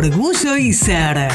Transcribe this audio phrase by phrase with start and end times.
[0.00, 1.28] Orgullo y ser.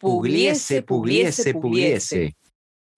[0.00, 2.34] Pugliese, pugliese, pugliese.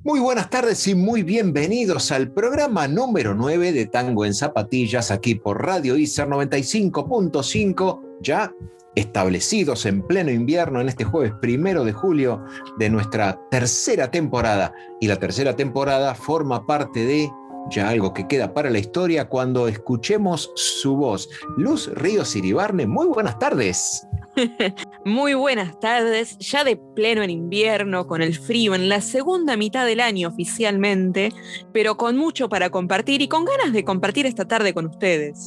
[0.04, 5.34] Muy buenas tardes y muy bienvenidos al programa número 9 de Tango en Zapatillas aquí
[5.34, 8.54] por Radio ICER 95.5, ya
[8.96, 12.44] establecidos en pleno invierno en este jueves primero de julio
[12.78, 14.74] de nuestra tercera temporada.
[15.00, 17.30] Y la tercera temporada forma parte de
[17.70, 21.28] ya algo que queda para la historia cuando escuchemos su voz.
[21.56, 24.06] Luz Ríos Iribarne, muy buenas tardes.
[25.06, 29.86] Muy buenas tardes, ya de pleno en invierno, con el frío en la segunda mitad
[29.86, 31.32] del año oficialmente,
[31.72, 35.46] pero con mucho para compartir y con ganas de compartir esta tarde con ustedes.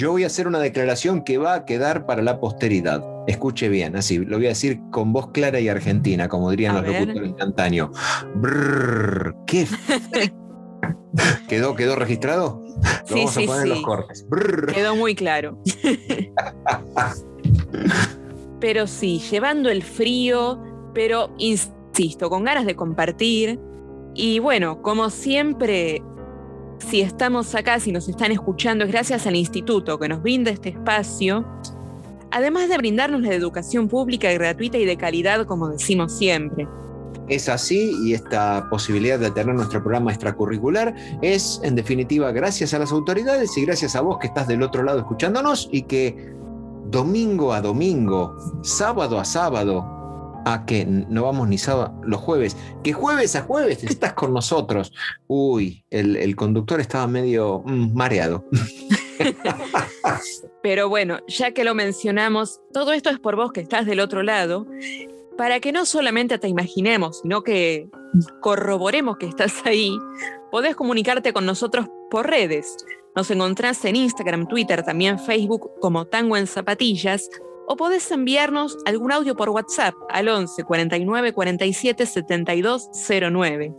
[0.00, 3.04] Yo voy a hacer una declaración que va a quedar para la posteridad.
[3.26, 6.80] Escuche bien, así, lo voy a decir con voz clara y argentina, como dirían A
[6.80, 7.02] los ver.
[7.02, 7.90] locutores instantáneos.
[8.36, 9.66] Brrr, ¿Qué?
[11.48, 12.62] ¿Quedó, ¿Quedó registrado?
[12.64, 12.72] Lo
[13.08, 13.84] Sí, vamos sí, a poner en los sí.
[13.84, 14.26] cortes.
[14.26, 14.72] Brrr.
[14.72, 15.58] Quedó muy claro.
[18.58, 20.62] Pero sí, llevando el frío,
[20.94, 23.60] pero insisto, con ganas de compartir.
[24.14, 26.02] Y bueno, como siempre,
[26.88, 30.70] si estamos acá, si nos están escuchando, es gracias al instituto que nos brinda este
[30.70, 31.46] espacio.
[32.30, 36.66] Además de brindarnos la educación pública y gratuita y de calidad, como decimos siempre.
[37.28, 42.78] Es así y esta posibilidad de tener nuestro programa extracurricular es, en definitiva, gracias a
[42.78, 46.32] las autoridades y gracias a vos que estás del otro lado escuchándonos y que
[46.86, 49.99] domingo a domingo, sábado a sábado,
[50.44, 54.92] a que no vamos ni sábado, los jueves, que jueves a jueves estás con nosotros.
[55.26, 58.44] Uy, el, el conductor estaba medio mm, mareado.
[60.62, 64.22] Pero bueno, ya que lo mencionamos, todo esto es por vos que estás del otro
[64.22, 64.66] lado,
[65.36, 67.88] para que no solamente te imaginemos, sino que
[68.40, 69.98] corroboremos que estás ahí,
[70.50, 72.76] podés comunicarte con nosotros por redes.
[73.16, 77.28] Nos encontrás en Instagram, Twitter, también Facebook como Tango en Zapatillas,
[77.70, 82.90] o podés enviarnos algún audio por WhatsApp al 11 49 47 72
[83.32, 83.72] 09.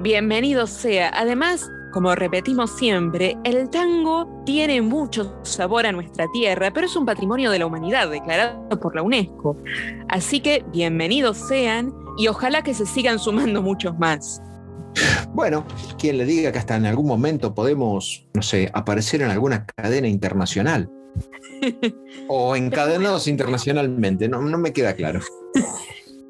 [0.00, 1.10] Bienvenido sea.
[1.14, 7.06] Además, como repetimos siempre, el tango tiene mucho sabor a nuestra tierra, pero es un
[7.06, 9.56] patrimonio de la humanidad declarado por la UNESCO.
[10.08, 14.42] Así que bienvenidos sean y ojalá que se sigan sumando muchos más.
[15.34, 15.64] Bueno,
[15.96, 20.08] quien le diga que hasta en algún momento podemos, no sé, aparecer en alguna cadena
[20.08, 20.90] internacional.
[22.28, 25.20] o encadenados internacionalmente, no, no me queda claro.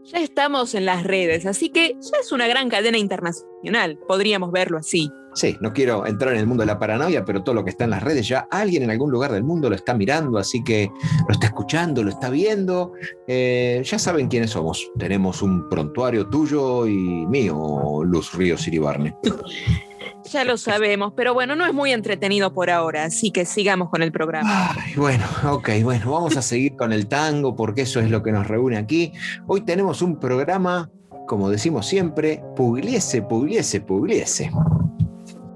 [0.07, 4.79] Ya estamos en las redes, así que ya es una gran cadena internacional, podríamos verlo
[4.79, 5.11] así.
[5.35, 7.85] Sí, no quiero entrar en el mundo de la paranoia, pero todo lo que está
[7.85, 10.91] en las redes ya alguien en algún lugar del mundo lo está mirando, así que
[11.27, 12.93] lo está escuchando, lo está viendo.
[13.27, 14.91] Eh, ya saben quiénes somos.
[14.99, 19.17] Tenemos un prontuario tuyo y mío, Luz Ríos Iribarne.
[20.31, 24.03] Ya lo sabemos, pero bueno, no es muy entretenido por ahora, así que sigamos con
[24.03, 24.71] el programa.
[24.71, 28.33] Ay, bueno, ok, bueno, vamos a seguir con el tango porque eso es lo que
[28.33, 29.13] nos reúne aquí.
[29.47, 30.91] Hoy tenemos un programa,
[31.29, 34.51] como decimos siempre, pugliese, pugliese, pugliese.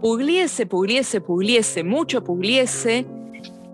[0.00, 3.06] Pugliese, pugliese, pugliese, mucho pugliese.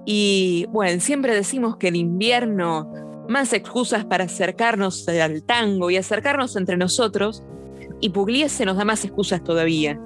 [0.06, 2.90] Y bueno, siempre decimos que el invierno,
[3.28, 7.42] más excusas para acercarnos al tango y acercarnos entre nosotros.
[8.00, 9.98] Y Pugliese nos da más excusas todavía.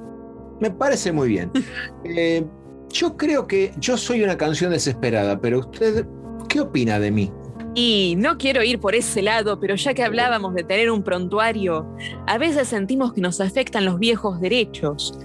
[0.61, 1.51] Me parece muy bien.
[2.05, 2.45] Eh,
[2.91, 6.07] yo creo que yo soy una canción desesperada, pero usted,
[6.49, 7.33] ¿qué opina de mí?
[7.81, 11.87] Y no quiero ir por ese lado, pero ya que hablábamos de tener un prontuario,
[12.27, 15.17] a veces sentimos que nos afectan los viejos derechos.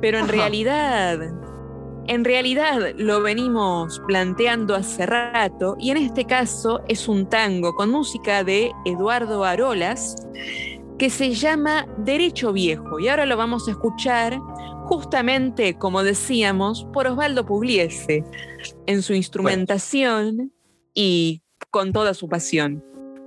[0.00, 1.20] Pero en realidad,
[2.08, 7.90] en realidad lo venimos planteando hace rato y en este caso es un tango con
[7.90, 10.16] música de Eduardo Arolas
[10.98, 12.98] que se llama Derecho Viejo.
[12.98, 14.36] Y ahora lo vamos a escuchar
[14.86, 18.24] justamente, como decíamos, por Osvaldo Pugliese
[18.86, 20.52] en su instrumentación
[20.92, 22.82] y con toda su pasión.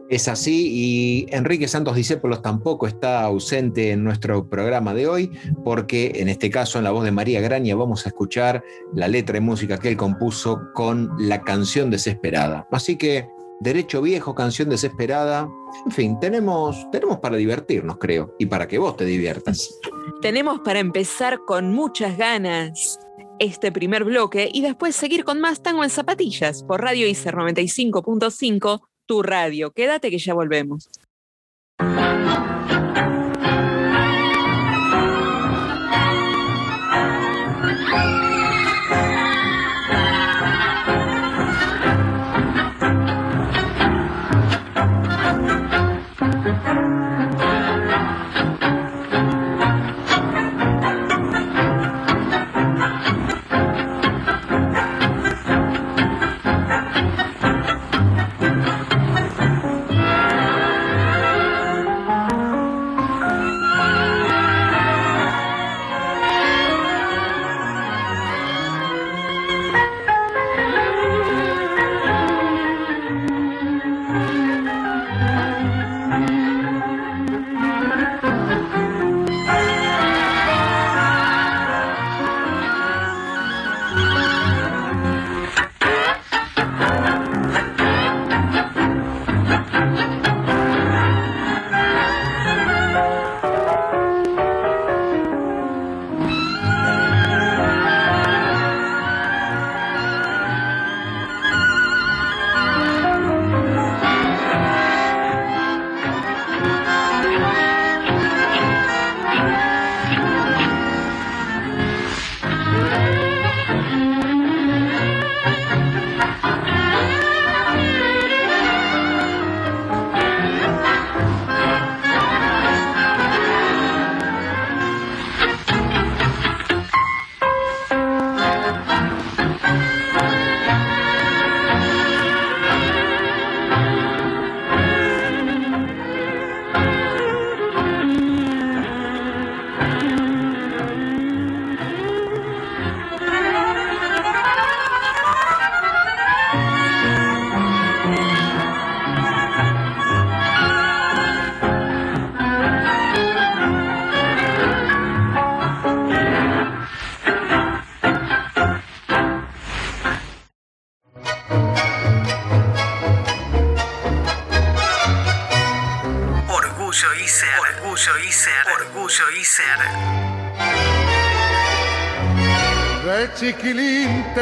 [0.10, 5.32] Es así y Enrique Santos Discépolos tampoco está ausente en nuestro programa de hoy
[5.64, 8.64] porque en este caso en la voz de María Graña vamos a escuchar
[8.96, 12.68] la letra y música que él compuso con la canción desesperada.
[12.72, 13.30] Así que
[13.60, 15.48] Derecho Viejo, canción desesperada,
[15.86, 19.80] en fin, tenemos, tenemos para divertirnos creo y para que vos te diviertas.
[20.22, 23.00] Tenemos para empezar con muchas ganas
[23.40, 28.82] este primer bloque y después seguir con más tango en zapatillas por Radio ICER 95.5,
[29.06, 29.72] tu radio.
[29.72, 30.90] Quédate que ya volvemos.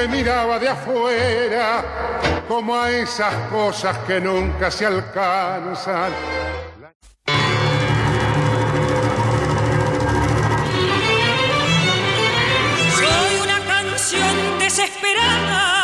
[0.08, 1.84] Miraba de afuera
[2.48, 6.12] como a esas cosas que nunca se alcanzan.
[12.96, 15.77] Soy una canción desesperada,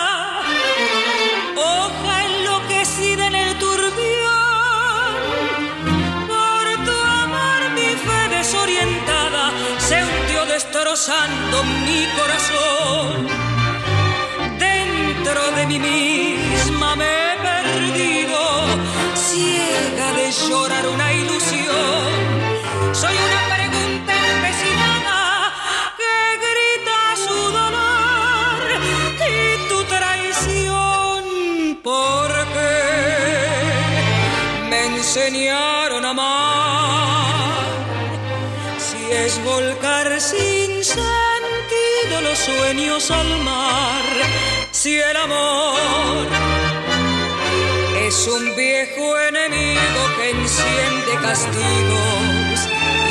[10.94, 13.44] destrozando mi corazón
[15.56, 18.40] de mí misma me he perdido,
[19.16, 22.06] ciega de llorar una ilusión.
[22.92, 25.20] Soy una pregunta empecinada
[26.00, 28.60] que grita su dolor
[29.32, 31.22] y tu traición.
[31.84, 32.72] Porque
[34.70, 37.64] me enseñaron a amar.
[38.86, 40.08] Si es volcar
[42.46, 44.04] sueños al mar
[44.72, 46.28] si el amor
[48.06, 52.58] es un viejo enemigo que enciende castigos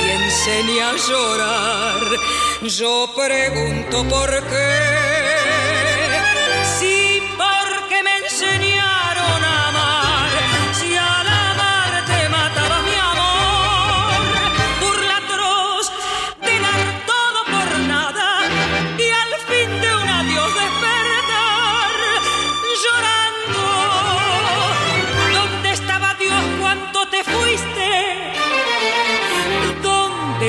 [0.05, 2.01] y enseña a llorar,
[2.62, 5.02] yo pregunto por qué.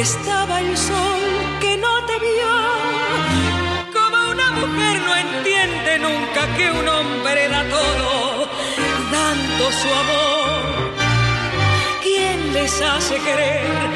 [0.04, 1.24] Estaba el sol
[1.62, 2.54] que no te vio?
[3.98, 8.50] Como una mujer no entiende nunca que un hombre da todo,
[9.18, 10.52] dando su amor.
[12.02, 13.90] ¿Quién les hace creer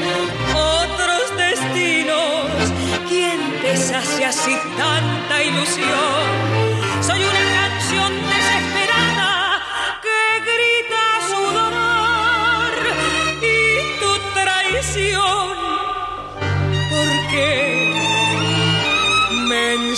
[0.55, 2.61] otros destinos?
[3.09, 6.76] ¿Quién les hace así tanta ilusión?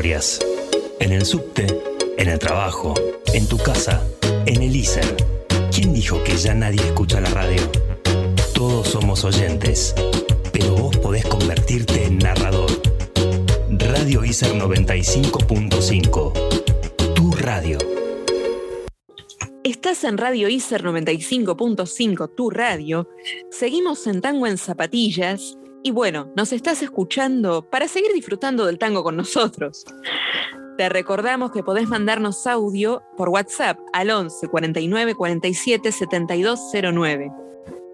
[0.00, 1.66] En el subte,
[2.18, 2.94] en el trabajo,
[3.34, 4.00] en tu casa,
[4.46, 5.16] en el ISER.
[5.72, 7.60] ¿Quién dijo que ya nadie escucha la radio?
[8.54, 9.96] Todos somos oyentes,
[10.52, 12.70] pero vos podés convertirte en narrador.
[13.70, 16.32] Radio ISER 95.5.
[17.16, 17.78] Tu radio.
[19.64, 23.08] Estás en Radio ICER 95.5, tu radio.
[23.50, 25.58] Seguimos en Tango en Zapatillas.
[25.88, 29.86] Y bueno, nos estás escuchando para seguir disfrutando del tango con nosotros.
[30.76, 37.32] Te recordamos que podés mandarnos audio por WhatsApp al 11 49 47 7209.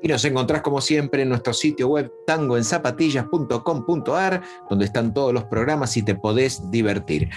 [0.02, 5.96] Y nos encontrás como siempre en nuestro sitio web tangoenzapatillas.com.ar, donde están todos los programas
[5.96, 7.30] y te podés divertir.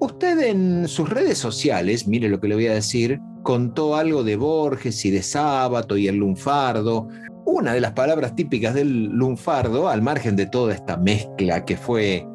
[0.00, 4.34] Usted en sus redes sociales, mire lo que le voy a decir, contó algo de
[4.34, 7.06] Borges y de Sábato y el lunfardo.
[7.50, 12.26] Una de las palabras típicas del lunfardo, al margen de toda esta mezcla que fue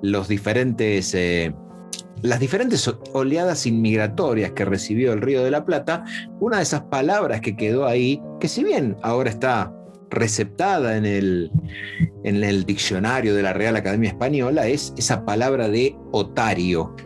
[0.00, 1.54] los diferentes, eh,
[2.22, 6.06] las diferentes oleadas inmigratorias que recibió el Río de la Plata,
[6.40, 9.76] una de esas palabras que quedó ahí, que si bien ahora está
[10.08, 11.52] receptada en el,
[12.24, 16.96] en el diccionario de la Real Academia Española, es esa palabra de otario.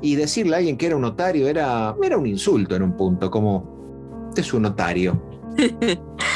[0.00, 3.30] Y decirle a alguien que era un otario era, era un insulto en un punto,
[3.30, 5.22] como, "Este es un otario.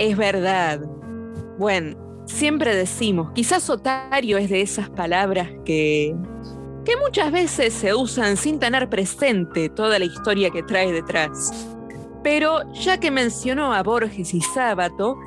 [0.00, 0.80] Es verdad.
[1.58, 6.16] Bueno, siempre decimos, quizás otario es de esas palabras que,
[6.86, 11.68] que muchas veces se usan sin tener presente toda la historia que trae detrás.
[12.22, 15.18] Pero ya que mencionó a Borges y Sábato,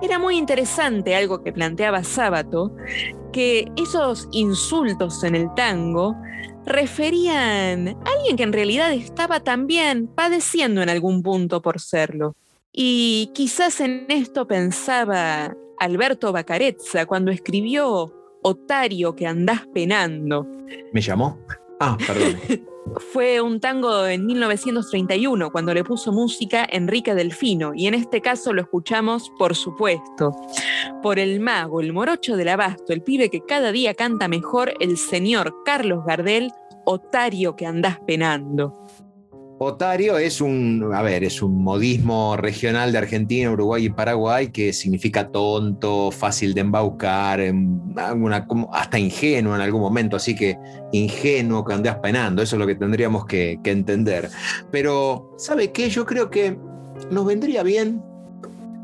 [0.00, 2.70] era muy interesante algo que planteaba Sábato,
[3.32, 6.14] que esos insultos en el tango
[6.64, 12.36] referían a alguien que en realidad estaba también padeciendo en algún punto por serlo.
[12.76, 18.12] Y quizás en esto pensaba Alberto Bacarezza cuando escribió
[18.42, 20.44] Otario que andás penando.
[20.92, 21.38] ¿Me llamó?
[21.78, 22.36] Ah, perdón.
[23.12, 28.52] Fue un tango en 1931 cuando le puso música Enrique Delfino y en este caso
[28.52, 30.32] lo escuchamos, por supuesto,
[31.00, 34.98] por el mago, el morocho del abasto, el pibe que cada día canta mejor, el
[34.98, 36.52] señor Carlos Gardel,
[36.84, 38.83] Otario que andás penando.
[39.58, 44.72] Otario es un, a ver, es un modismo regional de Argentina, Uruguay y Paraguay que
[44.72, 47.80] significa tonto, fácil de embaucar, em,
[48.72, 50.58] hasta ingenuo en algún momento, así que
[50.92, 54.28] ingenuo que andás penando, eso es lo que tendríamos que, que entender.
[54.72, 55.88] Pero, ¿sabe qué?
[55.88, 56.58] Yo creo que
[57.10, 58.02] nos vendría bien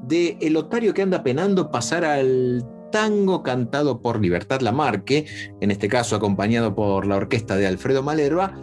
[0.06, 5.26] de el Otario que anda penando pasar al tango cantado por Libertad Lamarque,
[5.60, 8.54] en este caso acompañado por la orquesta de Alfredo Malerva,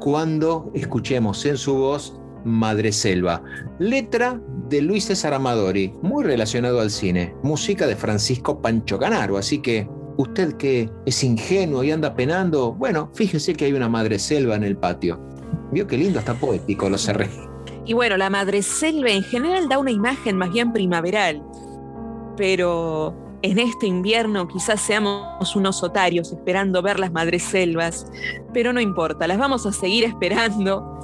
[0.00, 3.42] cuando escuchemos en su voz Madre Selva.
[3.78, 7.34] Letra de Luis César Amadori, muy relacionado al cine.
[7.42, 9.36] Música de Francisco Pancho Canaro.
[9.36, 14.18] Así que usted que es ingenuo y anda penando, bueno, fíjese que hay una Madre
[14.18, 15.20] Selva en el patio.
[15.72, 17.28] Vio qué lindo, está poético, lo cerré.
[17.84, 21.42] Y bueno, la madreselva en general da una imagen más bien primaveral,
[22.36, 23.14] pero
[23.46, 28.10] en este invierno quizás seamos unos otarios esperando ver las madreselvas,
[28.52, 30.98] pero no importa, las vamos a seguir esperando.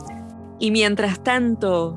[0.58, 1.96] Y mientras tanto,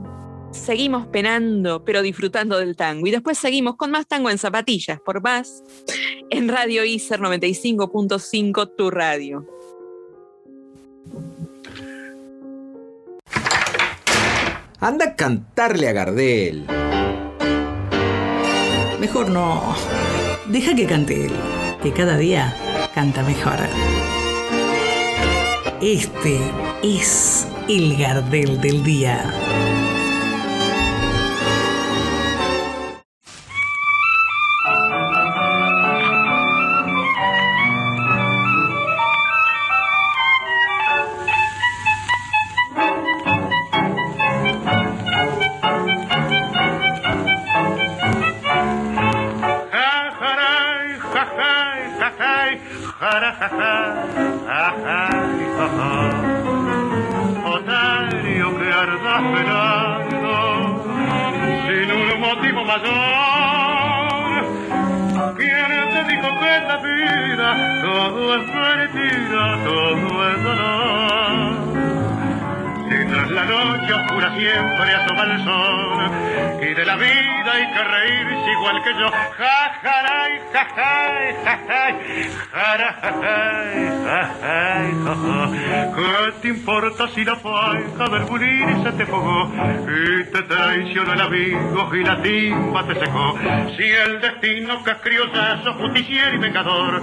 [0.51, 3.07] seguimos penando, pero disfrutando del tango.
[3.07, 5.63] Y después seguimos con más tango en zapatillas, por más,
[6.29, 9.47] en Radio ICER 95.5, tu radio.
[14.79, 16.67] Anda a cantarle a Gardel.
[18.99, 19.75] Mejor no.
[20.47, 21.31] Deja que cante él,
[21.81, 22.55] que cada día
[22.93, 23.57] canta mejor.
[25.81, 26.39] Este
[26.83, 29.33] es el Gardel del día.
[74.75, 76.11] Siempre asoma el sol
[76.61, 77.24] y de la vida
[77.55, 79.09] hay que reírse igual que yo.
[79.37, 81.93] Jajaray, jajay, jajay,
[82.51, 85.95] jarajay, jajay, jaja.
[85.95, 89.51] ¿Qué te importa si la falta del bulín se te fogó
[89.87, 93.37] y te traicionó el amigo y la timba te secó?
[93.77, 97.01] Si el destino que es criollazo, justiciero y vengador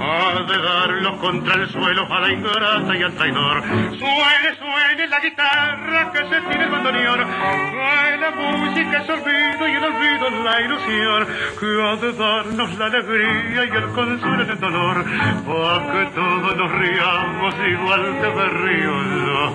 [0.00, 3.62] ha de darlos contra el suelo a la ingrata y al traidor.
[3.62, 9.72] Suene, suene la guitarra que se tiene el bandoneón, que la música es olvido y
[9.72, 11.26] el olvido la ilusión,
[11.58, 15.04] que ha de darnos la alegría y el consuelo en el dolor,
[15.46, 19.54] para que todos nos riamos igual que me río yo.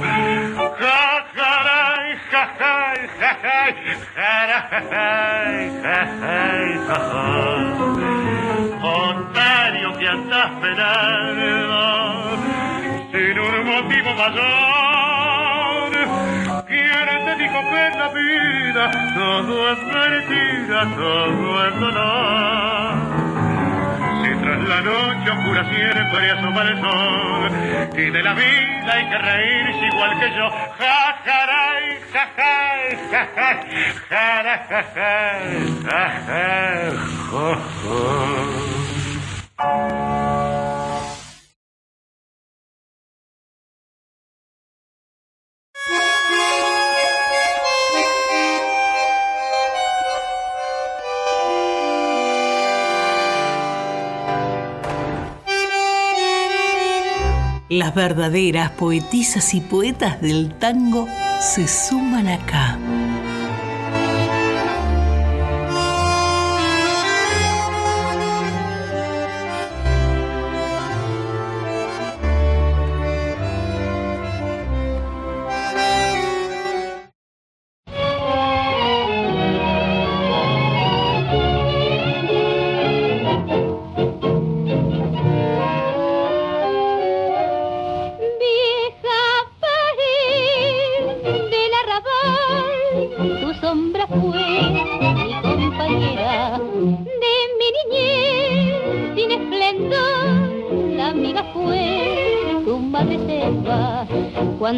[0.79, 3.71] Jajaray, jajay, jajay,
[4.15, 7.59] jarajay, jajay, jajay.
[8.81, 11.79] Otario que andas penando
[13.11, 14.98] sin un motivo mayor.
[17.59, 22.93] ¿Quién te dijo que en la vida todo es mentira, todo es dolor?
[24.21, 27.51] Si tras la noche oscura siempre asoma el sol
[27.97, 30.49] y de la vida hay que reírse igual que yo.
[30.79, 33.57] Jajaray, jajay, jajay,
[34.09, 35.47] jarajajay,
[35.83, 36.97] jajay,
[37.29, 38.69] jo, jo.
[57.69, 61.07] Las verdaderas poetisas y poetas del tango
[61.39, 62.79] se suman acá.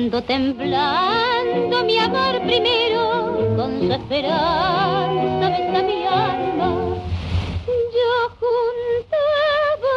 [0.01, 6.95] Cuando temblando mi amor primero con su esperanza besa mi alma.
[7.67, 8.11] Yo
[8.41, 9.95] juntaba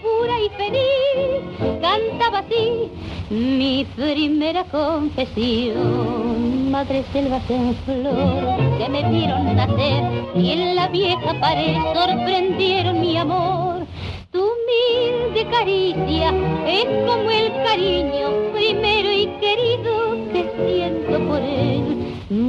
[0.00, 1.44] pura y feliz,
[1.82, 2.90] cantaba así
[3.28, 6.70] mi primera confesión.
[6.70, 10.02] Madre selvas en flor que me vieron nacer
[10.34, 13.86] y en la vieja pared sorprendieron mi amor.
[14.30, 16.32] Tu humilde caricia
[16.66, 18.47] es como el cariño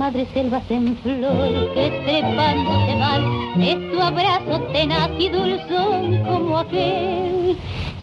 [0.09, 6.57] Madre selvas en flor que trepando se van, es tu abrazo tenaz y dulzón como
[6.57, 7.55] aquel.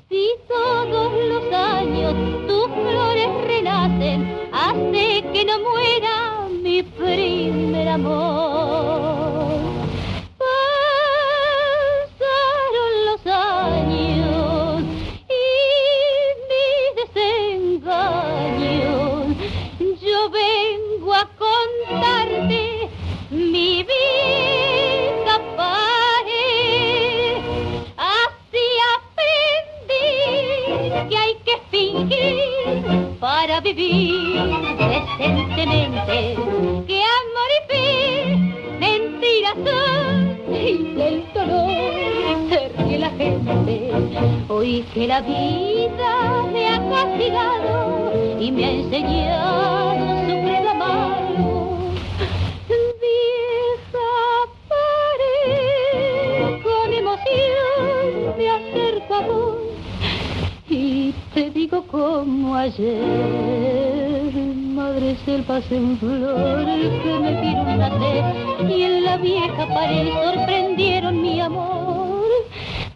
[0.09, 2.15] Si todos los años
[2.47, 8.36] tus flores renacen, hace que no muera mi primer amor.
[33.75, 34.23] vivir
[34.79, 36.37] decentemente
[36.87, 43.91] que amor y fin mentiras son y del dolor se ríe la gente.
[44.49, 50.06] Hoy que la vida me ha castigado y me ha enseñado
[64.75, 68.25] madre selva en flor que me vieron nacer
[68.69, 72.27] y en la vieja pared sorprendieron mi amor.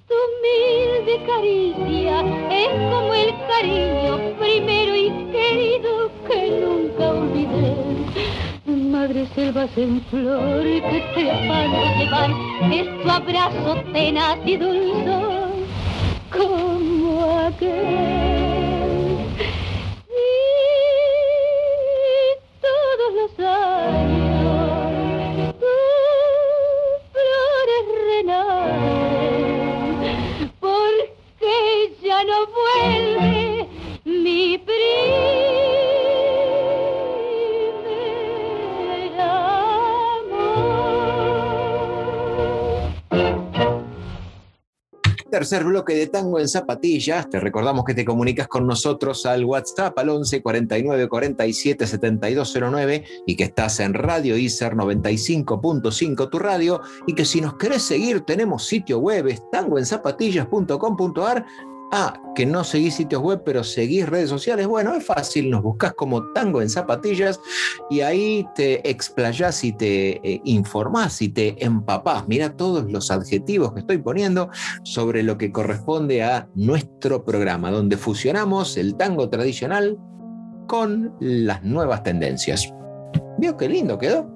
[0.08, 7.76] Tu humilde caricia es como el cariño primero y querido que nunca olvidé.
[8.66, 12.30] Madre selvas en flor que te afano llevar,
[12.72, 15.50] es tu abrazo tenaz y dulzor
[16.28, 18.19] como aquel.
[45.50, 47.28] Tercer bloque de Tango en Zapatillas.
[47.28, 53.34] Te recordamos que te comunicas con nosotros al WhatsApp al 11 49 47 7209 y
[53.34, 58.64] que estás en Radio ICER 95.5 tu radio y que si nos querés seguir tenemos
[58.64, 61.44] sitio web tangoenzapatillas.com.ar
[61.92, 64.68] Ah, que no seguís sitios web, pero seguís redes sociales.
[64.68, 67.40] Bueno, es fácil, nos buscas como Tango en Zapatillas
[67.90, 72.28] y ahí te explayás y te eh, informás y te empapás.
[72.28, 74.50] Mira todos los adjetivos que estoy poniendo
[74.84, 79.98] sobre lo que corresponde a nuestro programa, donde fusionamos el tango tradicional
[80.68, 82.72] con las nuevas tendencias.
[83.38, 84.30] ¿Vio qué lindo quedó?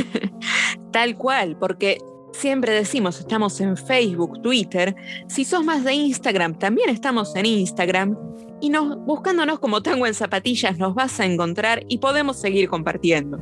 [0.92, 1.98] Tal cual, porque
[2.32, 4.94] siempre decimos, estamos en Facebook, Twitter.
[5.28, 8.16] Si sos más de Instagram, también estamos en Instagram.
[8.60, 13.38] Y nos, buscándonos como Tango en Zapatillas nos vas a encontrar y podemos seguir compartiendo.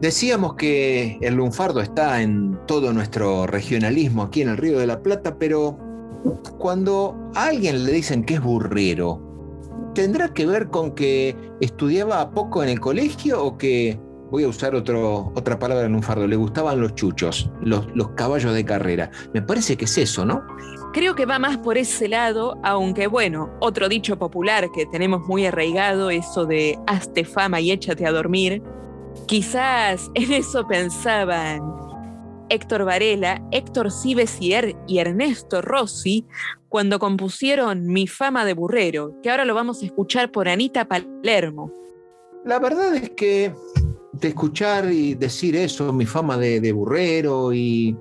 [0.00, 5.02] Decíamos que el lunfardo está en todo nuestro regionalismo aquí en el Río de la
[5.02, 5.76] Plata, pero
[6.58, 9.20] cuando a alguien le dicen que es burrero,
[9.94, 13.98] ¿tendrá que ver con que estudiaba poco en el colegio o que,
[14.30, 18.54] voy a usar otro, otra palabra en lunfardo, le gustaban los chuchos, los, los caballos
[18.54, 19.10] de carrera?
[19.32, 20.42] Me parece que es eso, ¿no?
[20.92, 25.46] Creo que va más por ese lado, aunque bueno, otro dicho popular que tenemos muy
[25.46, 28.62] arraigado, eso de hazte fama y échate a dormir.
[29.26, 31.60] Quizás en eso pensaban
[32.48, 36.26] Héctor Varela, Héctor Cibesier y Ernesto Rossi
[36.68, 41.72] cuando compusieron Mi fama de burrero, que ahora lo vamos a escuchar por Anita Palermo.
[42.44, 43.52] La verdad es que
[44.12, 47.96] de escuchar y decir eso, mi fama de, burrero y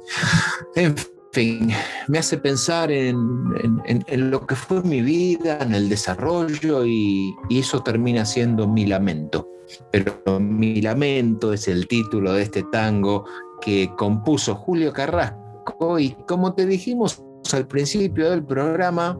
[0.76, 0.96] en
[1.32, 1.70] fin,
[2.08, 3.17] me hace pensar en,
[3.86, 8.86] en- lo que fue mi vida, en el desarrollo y, y eso termina siendo mi
[8.86, 9.48] lamento.
[9.91, 13.26] Pero mi lamento es el título de este tango
[13.62, 19.17] que compuso Julio Carrasco y como te dijimos al principio del programa,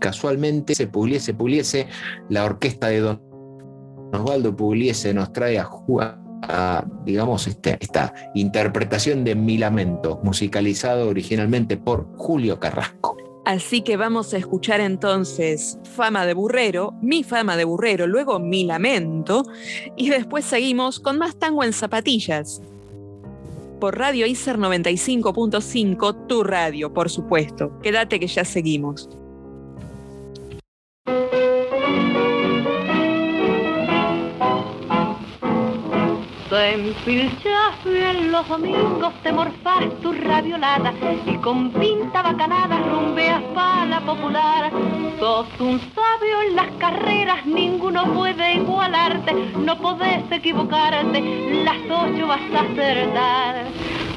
[0.00, 1.86] casualmente se puliese, puliese,
[2.28, 3.22] la orquesta de Don
[4.12, 5.68] Osvaldo Pugliese nos trae a,
[7.04, 13.16] Digamos, este- esta interpretación de Mi Lamento, musicalizado originalmente por Julio Carrasco.
[13.44, 18.64] Así que vamos a escuchar entonces Fama de Burrero, Mi Fama de Burrero, luego Mi
[18.64, 19.44] Lamento,
[19.96, 22.62] y después seguimos con más tango en zapatillas.
[23.80, 27.78] Por Radio ICER 95.5, tu radio, por supuesto.
[27.82, 29.10] Quédate que ya seguimos.
[36.54, 40.94] Te empilchas bien los domingos, te morfás tu raviolada
[41.26, 44.70] y con pinta bacanada rumbeas pa' la popular.
[45.18, 51.20] Sos un sabio en las carreras, ninguno puede igualarte, no podés equivocarte,
[51.64, 53.64] las ocho vas a acertar.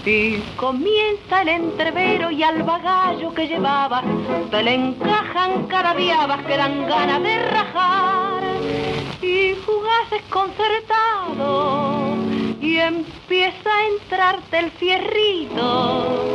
[0.05, 4.03] Y comienza el entrevero y al bagallo que llevabas,
[4.51, 8.27] te le encajan carabiabas que dan ganas de rajar
[9.21, 12.15] y jugás desconcertado
[12.61, 16.25] y empieza a entrarte el fierrito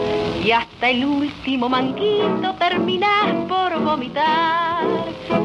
[0.44, 4.84] y hasta el último manguito terminas por vomitar.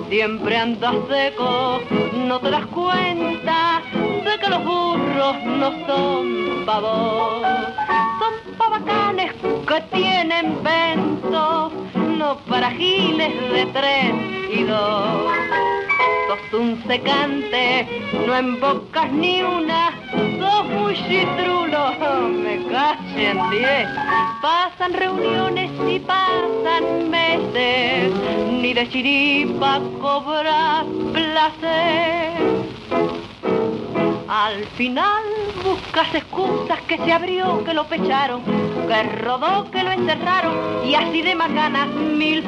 [0.10, 1.80] Siempre andas seco,
[2.15, 7.43] no te das cuenta de que los burros no son pavos,
[8.57, 9.31] pavacanes
[9.67, 11.71] que tienen vento,
[12.17, 14.13] no para giles de tres
[14.51, 15.31] y dos.
[16.27, 17.87] sos un secante,
[18.25, 19.91] no embocas ni una,
[20.39, 21.93] sos muy chitrulo,
[22.29, 23.87] me callen diez.
[24.41, 28.11] Pasan reuniones y pasan meses,
[28.51, 32.57] ni de chiripa cobras placer.
[34.27, 35.23] Al final
[35.63, 38.43] buscas excusas que se abrió, que lo pecharon,
[38.87, 42.43] que rodó, que lo encerraron y así de macanas mil.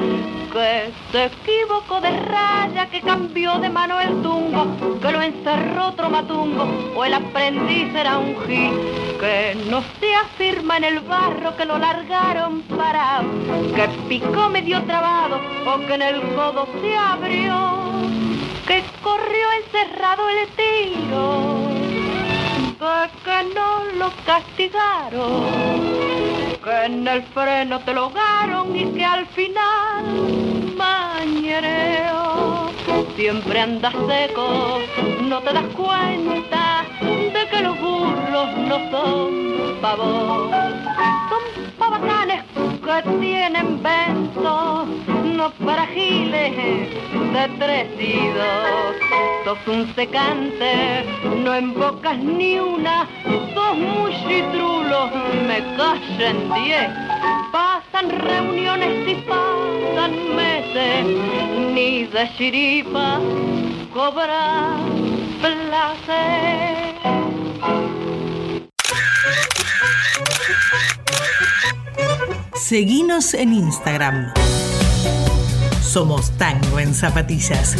[0.52, 4.66] Que se equivocó de raya, que cambió de mano el tungo,
[5.00, 6.66] que lo encerró otro matungo
[6.96, 8.72] o el aprendiz era un gil.
[9.18, 13.28] Que no se afirma en el barro, que lo largaron parado,
[13.74, 18.00] que picó medio trabado o que en el codo se abrió
[18.70, 21.69] que corrió encerrado el tiro,
[22.80, 25.44] de que no lo castigaron,
[26.64, 30.04] que en el freno te lo ahogaron y que al final
[30.76, 32.70] mañereo.
[33.16, 34.78] Siempre andas seco,
[35.22, 36.86] no te das cuenta
[37.50, 40.50] que los burros no son pavos,
[41.30, 44.86] son pavacanes que tienen vento,
[45.24, 46.54] no para giles
[47.32, 48.94] de tres y dos.
[49.44, 51.04] Sos un secante,
[51.42, 53.08] no embocas ni una,
[53.54, 55.10] sos muy chitrulo,
[55.46, 56.90] me callen diez.
[57.50, 61.06] Pasan reuniones y pasan meses,
[61.74, 63.18] ni de chiripa
[63.92, 64.76] cobra
[65.40, 67.19] placer.
[72.60, 74.32] Seguinos en Instagram.
[75.82, 77.74] Somos Tango en Zapatillas.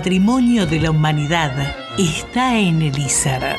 [0.00, 1.52] Patrimonio de la humanidad
[1.98, 3.54] está en el ISER.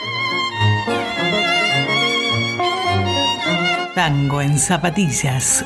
[3.93, 5.63] Tango en zapatillas.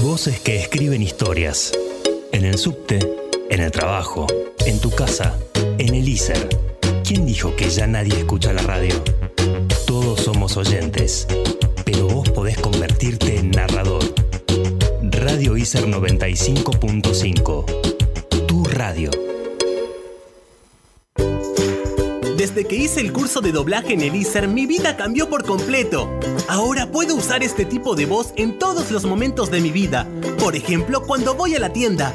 [0.00, 1.72] Voces que escriben historias.
[2.30, 3.00] En el subte,
[3.50, 4.28] en el trabajo,
[4.66, 5.36] en tu casa,
[5.84, 6.48] en el ISER.
[7.06, 8.94] ¿Quién dijo que ya nadie escucha la radio?
[9.86, 11.26] Todos somos oyentes,
[11.84, 14.02] pero vos podés convertirte en narrador.
[15.02, 18.46] Radio ISER 95.5.
[18.46, 19.10] Tu radio.
[22.36, 26.08] Desde que hice el curso de doblaje en el ISER, mi vida cambió por completo.
[26.48, 30.08] Ahora puedo usar este tipo de voz en todos los momentos de mi vida.
[30.38, 32.14] Por ejemplo, cuando voy a la tienda.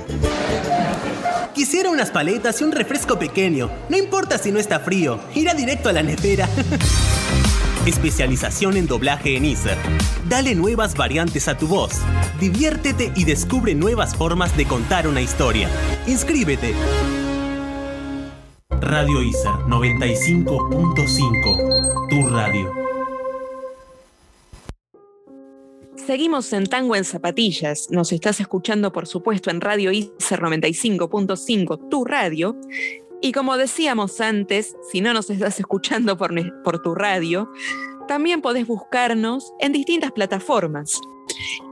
[1.80, 3.72] Quisiera unas paletas y un refresco pequeño.
[3.88, 6.46] No importa si no está frío, irá directo a la nevera.
[7.86, 9.78] Especialización en doblaje en ISER.
[10.28, 12.02] Dale nuevas variantes a tu voz.
[12.38, 15.70] Diviértete y descubre nuevas formas de contar una historia.
[16.06, 16.76] Inscríbete.
[18.82, 22.10] Radio ISER 95.5.
[22.10, 22.88] Tu radio.
[26.10, 27.91] Seguimos en Tango en Zapatillas.
[27.91, 32.60] Nos estás escuchando, por supuesto, en Radio ICER 95.5, tu radio.
[33.22, 37.48] Y como decíamos antes, si no nos estás escuchando por, por tu radio,
[38.08, 41.00] también podés buscarnos en distintas plataformas.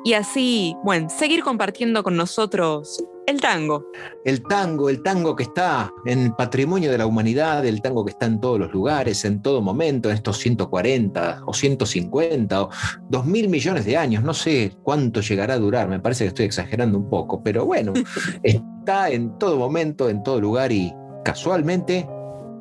[0.06, 3.92] Y así, bueno, seguir compartiendo con nosotros el tango.
[4.24, 8.12] El tango, el tango que está en el patrimonio de la humanidad, el tango que
[8.12, 12.70] está en todos los lugares, en todo momento, en estos 140 o 150 o
[13.10, 16.46] 2 mil millones de años, no sé cuánto llegará a durar, me parece que estoy
[16.46, 17.94] exagerando un poco, pero bueno,
[18.44, 20.94] está en todo momento, en todo lugar y
[21.26, 22.08] casualmente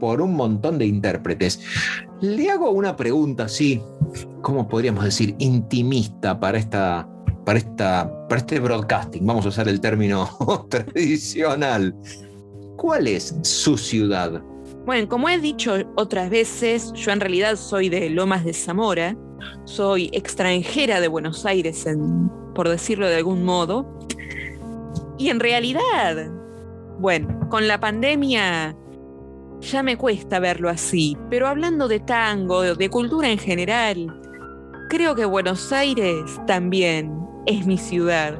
[0.01, 1.61] por un montón de intérpretes.
[2.21, 3.81] Le hago una pregunta así,
[4.43, 5.37] ¿cómo podríamos decir?
[5.39, 7.09] Intimista para esta
[7.47, 10.29] para, esta, para este broadcasting, vamos a usar el término
[10.69, 11.95] tradicional.
[12.77, 14.43] ¿Cuál es su ciudad?
[14.85, 19.17] Bueno, como he dicho otras veces, yo en realidad soy de Lomas de Zamora,
[19.65, 21.87] soy extranjera de Buenos Aires,
[22.55, 23.97] por decirlo de algún modo,
[25.17, 26.29] y en realidad,
[26.99, 28.77] bueno, con la pandemia
[29.61, 34.21] ya me cuesta verlo así, pero hablando de tango, de cultura en general,
[34.89, 37.13] creo que Buenos Aires también
[37.47, 38.39] es mi ciudad.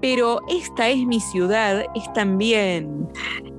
[0.00, 3.08] Pero esta es mi ciudad es también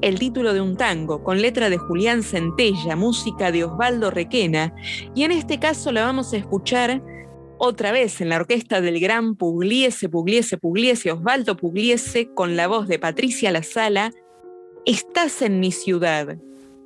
[0.02, 4.74] el título de un tango con letra de Julián Centella, música de Osvaldo Requena,
[5.16, 7.02] y en este caso la vamos a escuchar
[7.58, 12.88] otra vez en la orquesta del gran Pugliese, Pugliese, Pugliese, Osvaldo Pugliese, con la voz
[12.88, 14.12] de Patricia La Sala,
[14.88, 16.38] Estás en mi ciudad.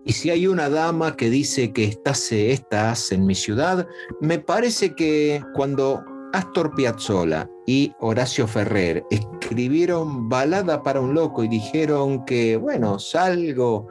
[0.05, 3.87] Y si hay una dama que dice que estás, eh, estás en mi ciudad,
[4.19, 11.47] me parece que cuando Astor Piazzolla y Horacio Ferrer escribieron Balada para un loco y
[11.47, 13.87] dijeron que, bueno, salgo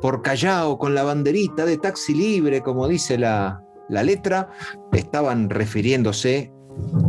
[0.00, 4.50] por Callao con la banderita de taxi libre, como dice la, la letra,
[4.92, 6.52] estaban refiriéndose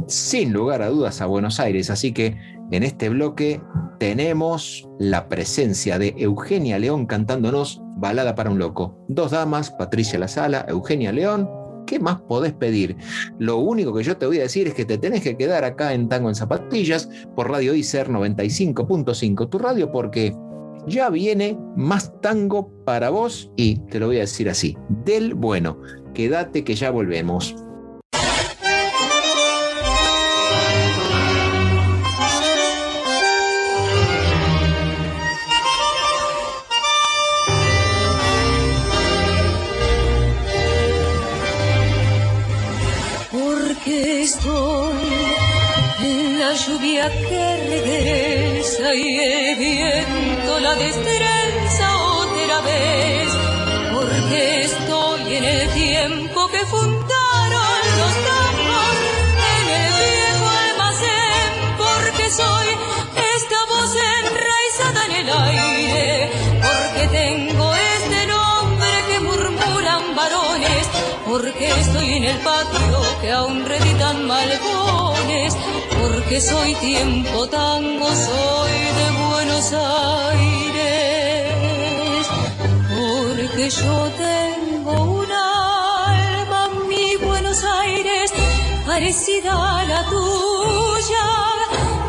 [0.07, 1.89] sin lugar a dudas a Buenos Aires.
[1.89, 2.37] Así que
[2.75, 3.61] en este bloque
[3.99, 8.97] tenemos la presencia de Eugenia León cantándonos Balada para un Loco.
[9.07, 11.49] Dos damas, Patricia La Sala, Eugenia León.
[11.85, 12.97] ¿Qué más podés pedir?
[13.39, 15.93] Lo único que yo te voy a decir es que te tenés que quedar acá
[15.93, 20.35] en Tango en Zapatillas por Radio ICER 95.5, tu radio, porque
[20.87, 25.79] ya viene más tango para vos y te lo voy a decir así, del bueno.
[26.13, 27.55] Quédate que ya volvemos.
[47.03, 51.87] La que regresa y el viento la destreza
[52.21, 53.29] otra vez,
[53.93, 58.95] porque estoy en el tiempo que fundaron los tambos
[59.51, 61.51] en el viejo almacén,
[61.83, 62.67] porque soy
[63.35, 63.91] esta voz
[64.21, 66.31] enraizada en el aire,
[66.67, 67.65] porque tengo
[67.97, 70.83] este nombre que murmuran varones,
[71.27, 75.53] porque estoy en el patio que aún reditan malbones,
[76.33, 80.65] porque soy tiempo tango, soy de Buenos Aires,
[82.89, 88.33] porque yo tengo un alma, mi Buenos Aires,
[88.83, 91.27] parecida a la tuya,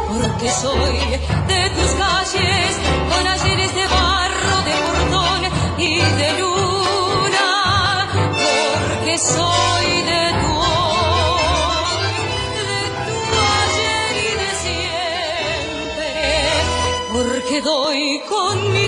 [0.08, 0.96] porque soy
[1.46, 2.78] de tus calles,
[3.10, 5.40] con ayeres de barro, de portón
[5.76, 8.08] y y de luna,
[8.88, 10.23] porque soy de
[17.64, 18.86] doy con mi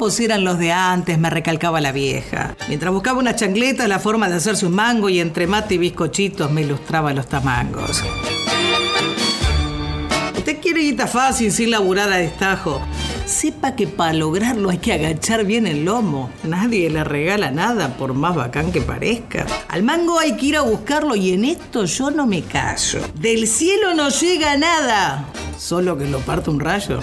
[0.00, 2.56] Guapos eran los de antes, me recalcaba la vieja.
[2.68, 6.50] Mientras buscaba una chancleta, la forma de hacerse un mango y entre mate y bizcochitos
[6.50, 8.02] me ilustraba los tamangos.
[10.38, 12.80] Usted quiere guita fácil sin laburar a destajo.
[13.26, 16.30] Sepa que para lograrlo hay que agachar bien el lomo.
[16.44, 19.44] Nadie le regala nada, por más bacán que parezca.
[19.68, 23.00] Al mango hay que ir a buscarlo y en esto yo no me callo.
[23.16, 25.26] Del cielo no llega nada,
[25.58, 27.00] solo que lo parte un rayo.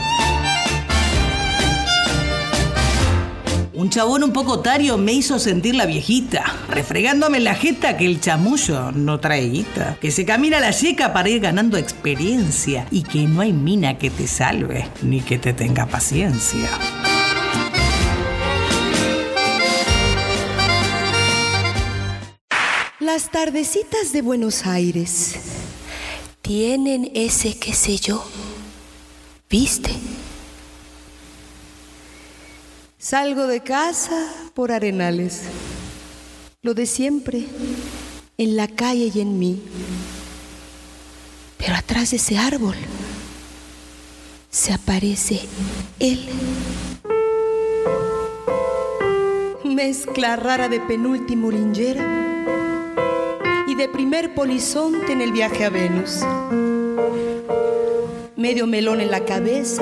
[3.78, 8.19] Un chabón un poco tario me hizo sentir la viejita, refregándome la jeta que el
[8.19, 13.28] chamullo no trae guita, que se camina la yeca para ir ganando experiencia y que
[13.28, 16.67] no hay mina que te salve ni que te tenga paciencia.
[22.99, 25.36] Las tardecitas de Buenos Aires
[26.41, 28.25] tienen ese qué sé yo.
[29.47, 29.91] ¿Viste?
[33.10, 35.43] Salgo de casa por arenales.
[36.62, 37.45] Lo de siempre,
[38.38, 39.64] en la calle y en mí.
[41.58, 42.76] Pero atrás de ese árbol
[44.49, 45.39] se aparece
[45.99, 46.28] él.
[49.64, 52.05] Mezcla rara de penúltimo lingera
[53.70, 56.26] y de primer polizonte en el viaje a Venus.
[58.36, 59.82] Medio melón en la cabeza,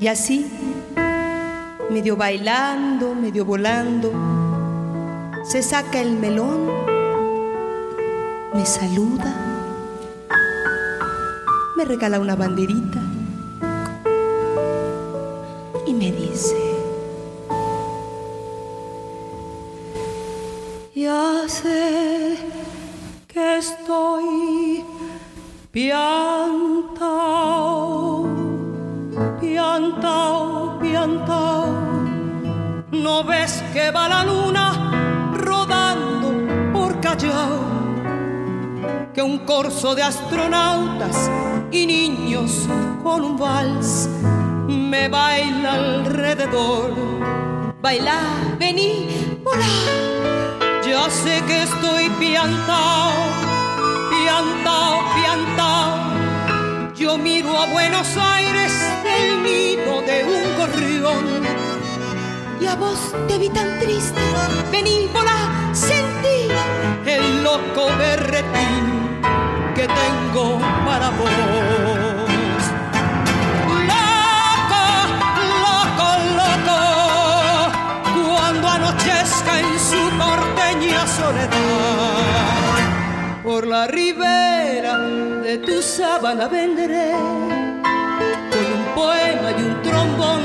[0.00, 0.50] Y así,
[1.90, 4.10] medio bailando, medio volando,
[5.44, 6.70] se saca el melón,
[8.54, 9.36] me saluda,
[11.76, 13.02] me regala una banderita
[15.86, 16.56] y me dice,
[20.94, 22.38] ya sé
[23.28, 24.82] que estoy
[25.70, 27.59] piantao,
[29.80, 31.66] piantao, piantao.
[32.92, 34.66] ¿No ves que va la luna
[35.32, 36.28] rodando
[36.72, 37.60] por Callao?
[39.14, 41.30] Que un corso de astronautas
[41.70, 42.68] y niños
[43.02, 44.08] con un vals
[44.68, 46.92] me baila alrededor.
[47.80, 48.20] Baila,
[48.58, 49.08] vení,
[49.44, 49.72] hola.
[50.86, 53.12] Ya sé que estoy piantao,
[54.10, 56.94] piantao, piantao.
[56.94, 58.59] Yo miro a Buenos Aires
[62.70, 64.20] Y a vos te vi tan triste,
[64.70, 66.46] vení, volá, sentí
[67.04, 69.18] el loco berretín
[69.74, 72.62] que tengo para vos.
[73.90, 74.84] Loco,
[75.66, 76.08] loco,
[76.40, 76.78] loco,
[78.36, 81.50] cuando anochezca en su porteña soledad,
[83.42, 84.96] por la ribera
[85.42, 87.14] de tu sábana vendré
[88.52, 90.42] con un poema y un trombón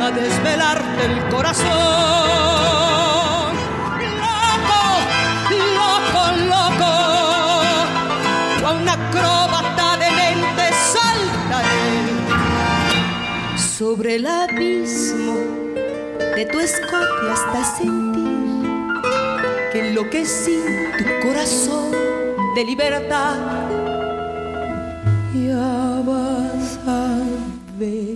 [0.00, 1.66] a desvelarte el corazón.
[4.22, 4.82] Loco,
[5.80, 6.22] loco,
[6.52, 6.92] loco,
[8.66, 11.98] a una acróbata de mente saltaré
[13.56, 15.36] sobre el abismo
[16.34, 18.62] de tu escote hasta sentir
[19.72, 20.58] que enloquecí
[20.98, 21.92] tu corazón
[22.54, 23.36] de libertad.
[25.34, 27.18] Ya vas a
[27.78, 28.15] ver.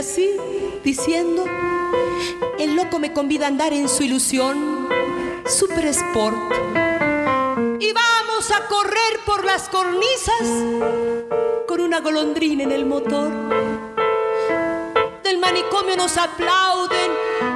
[0.00, 0.34] Así,
[0.82, 1.44] diciendo,
[2.58, 4.88] el loco me convida a andar en su ilusión,
[5.46, 6.36] super sport.
[7.78, 10.48] Y vamos a correr por las cornisas
[11.68, 13.30] con una golondrina en el motor.
[15.22, 17.49] Del manicomio nos aplauden.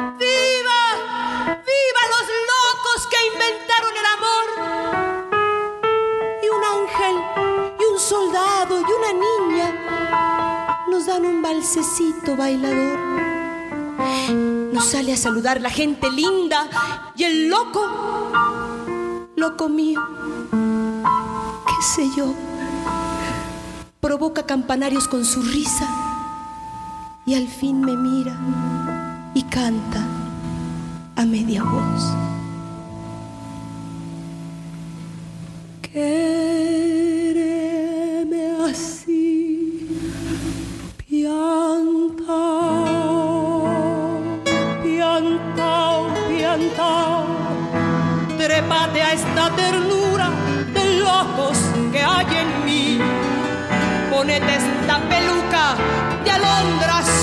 [11.06, 12.98] Dan un balsecito bailador.
[14.72, 16.68] Nos sale a saludar la gente linda
[17.16, 18.32] y el loco,
[19.36, 20.00] loco mío,
[21.66, 22.34] qué sé yo,
[24.00, 25.88] provoca campanarios con su risa
[27.26, 28.36] y al fin me mira
[29.34, 30.06] y canta
[31.16, 32.04] a media voz.
[35.82, 36.83] Quéreme
[48.84, 50.28] A esta ternura
[50.74, 51.56] de locos
[51.90, 52.98] que hay en mí.
[54.10, 55.74] Ponete esta peluca
[56.22, 57.13] de alondras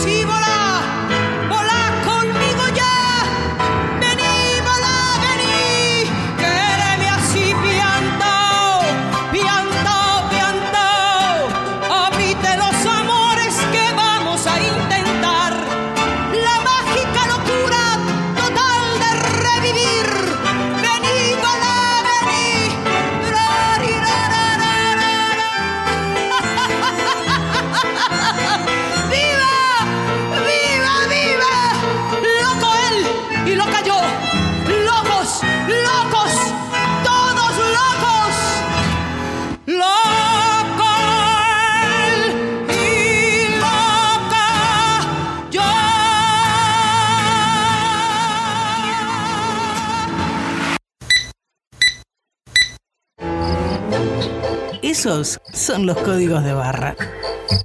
[55.01, 56.95] Esos son los códigos de barra.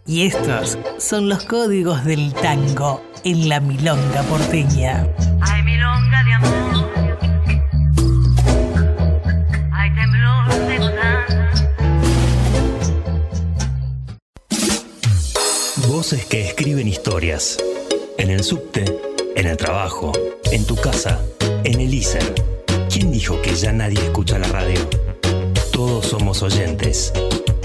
[0.07, 5.07] Y estos son los códigos del tango en la milonga porteña.
[5.43, 6.91] Hay milonga de amor,
[9.71, 11.27] hay temblor de gozar.
[15.89, 17.59] Voces que escriben historias.
[18.17, 18.83] En el subte,
[19.37, 20.13] en el trabajo,
[20.53, 21.21] en tu casa,
[21.65, 22.35] en el ISER.
[22.91, 25.06] ¿Quién dijo que ya nadie escucha la radio?
[25.77, 27.13] Todos somos oyentes,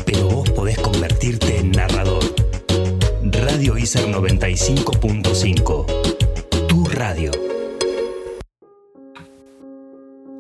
[0.06, 2.22] pero vos podés convertirte en narrador.
[3.24, 5.86] Radio ISER 95.5.
[6.68, 7.51] Tu radio.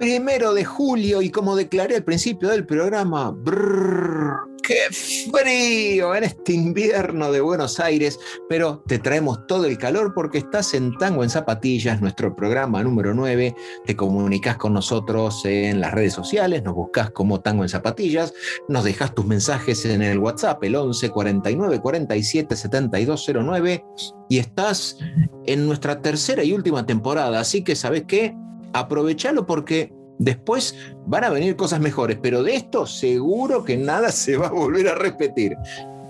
[0.01, 6.53] Primero de julio y como declaré al principio del programa, brrr, ¡qué frío en este
[6.53, 8.17] invierno de Buenos Aires!
[8.49, 13.13] Pero te traemos todo el calor porque estás en Tango en Zapatillas, nuestro programa número
[13.13, 13.53] 9.
[13.85, 18.33] Te comunicas con nosotros en las redes sociales, nos buscas como Tango en Zapatillas,
[18.67, 23.85] nos dejas tus mensajes en el WhatsApp, el 11 49 47 7209
[24.29, 24.97] y estás
[25.45, 27.39] en nuestra tercera y última temporada.
[27.39, 28.35] Así que, ¿sabes qué?
[28.73, 34.37] Aprovechalo porque después van a venir cosas mejores, pero de esto seguro que nada se
[34.37, 35.55] va a volver a repetir.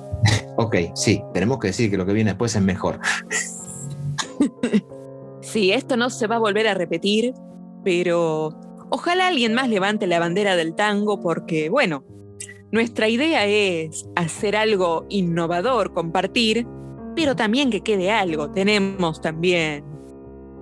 [0.58, 3.00] ok, sí, tenemos que decir que lo que viene después es mejor.
[5.42, 7.34] Sí, esto no se va a volver a repetir,
[7.84, 8.58] pero
[8.90, 12.06] ojalá alguien más levante la bandera del tango porque, bueno,
[12.72, 16.68] nuestra idea es hacer algo innovador, compartir,
[17.16, 18.52] pero también que quede algo.
[18.52, 19.84] Tenemos también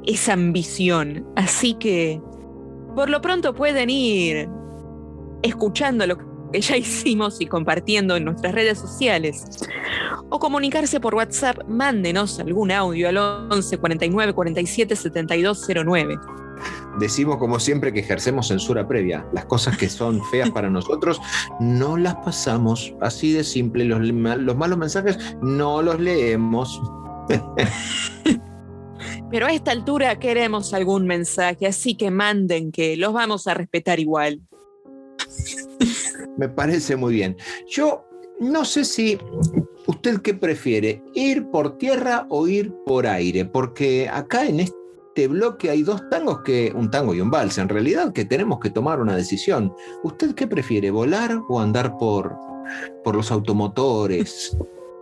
[0.10, 1.26] esa ambición.
[1.36, 2.22] Así que,
[2.96, 4.50] por lo pronto pueden ir
[5.44, 6.18] escuchando lo
[6.52, 9.46] que ya hicimos y compartiendo en nuestras redes sociales.
[10.30, 16.20] O comunicarse por WhatsApp, mándenos algún audio al 11 49 47 72 09.
[17.00, 19.26] Decimos como siempre que ejercemos censura previa.
[19.32, 21.22] Las cosas que son feas para nosotros
[21.60, 22.94] no las pasamos.
[23.00, 23.86] Así de simple.
[23.86, 26.82] Los, los malos mensajes no los leemos.
[29.32, 34.00] Pero a esta altura queremos algún mensaje, así que manden que los vamos a respetar
[34.00, 34.42] igual.
[36.38, 37.38] Me parece muy bien.
[37.68, 38.06] Yo
[38.40, 39.20] no sé si
[39.86, 45.70] usted qué prefiere, ir por tierra o ir por aire, porque acá en este bloque
[45.70, 49.02] hay dos tangos que, un tango y un vals, en realidad, que tenemos que tomar
[49.02, 49.74] una decisión.
[50.04, 52.36] ¿Usted qué prefiere, volar o andar por,
[53.04, 54.56] por los automotores,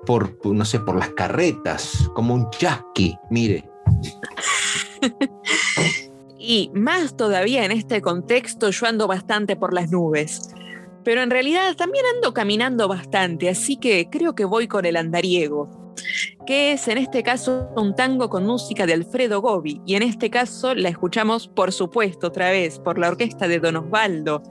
[0.05, 3.15] por, no sé, por las carretas, como un chasqui?
[3.29, 3.66] Mire.
[6.49, 10.49] Y más todavía en este contexto, yo ando bastante por las nubes.
[11.03, 15.93] Pero en realidad también ando caminando bastante, así que creo que voy con el andariego,
[16.45, 19.81] que es en este caso un tango con música de Alfredo Gobi.
[19.85, 23.75] Y en este caso la escuchamos, por supuesto, otra vez por la orquesta de Don
[23.75, 24.41] Osvaldo,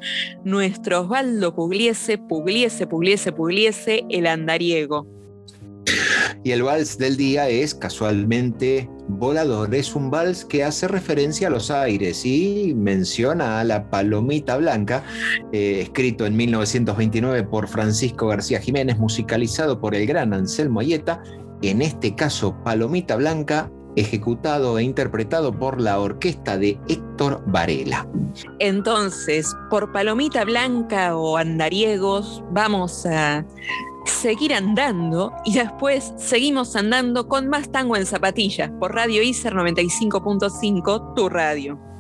[0.44, 5.06] nuestro Osvaldo Pugliese, Pugliese, Pugliese, Pugliese, el andariego.
[6.44, 9.74] Y el vals del día es casualmente Volador.
[9.74, 15.04] Es un vals que hace referencia a los aires y menciona a la palomita blanca,
[15.52, 21.22] eh, escrito en 1929 por Francisco García Jiménez, musicalizado por el gran Anselmo Ayeta.
[21.62, 28.06] En este caso, Palomita Blanca, ejecutado e interpretado por la orquesta de Héctor Varela.
[28.58, 33.44] Entonces, por Palomita Blanca o Andariegos, vamos a
[34.06, 41.14] seguir andando y después seguimos andando con más tango en zapatillas por Radio ICER 95.5,
[41.14, 41.95] tu radio.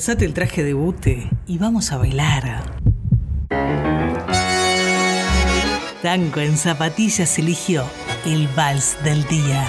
[0.00, 2.62] Calzate el traje de bute y vamos a bailar.
[6.00, 7.84] Tango en zapatillas eligió
[8.24, 9.68] el vals del día.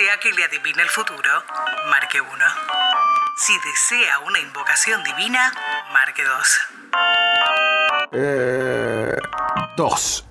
[0.00, 1.44] Desea que le adivine el futuro,
[1.90, 2.30] marque 1.
[3.36, 5.52] Si desea una invocación divina,
[5.92, 6.60] marque 2.
[8.12, 9.16] Eh,
[9.76, 10.24] dos.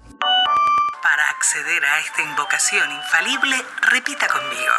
[1.03, 4.73] Para acceder a esta invocación infalible, repita conmigo.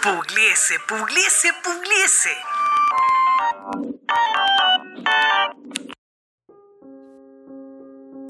[0.00, 2.38] Pugliese, pugliese, pugliese.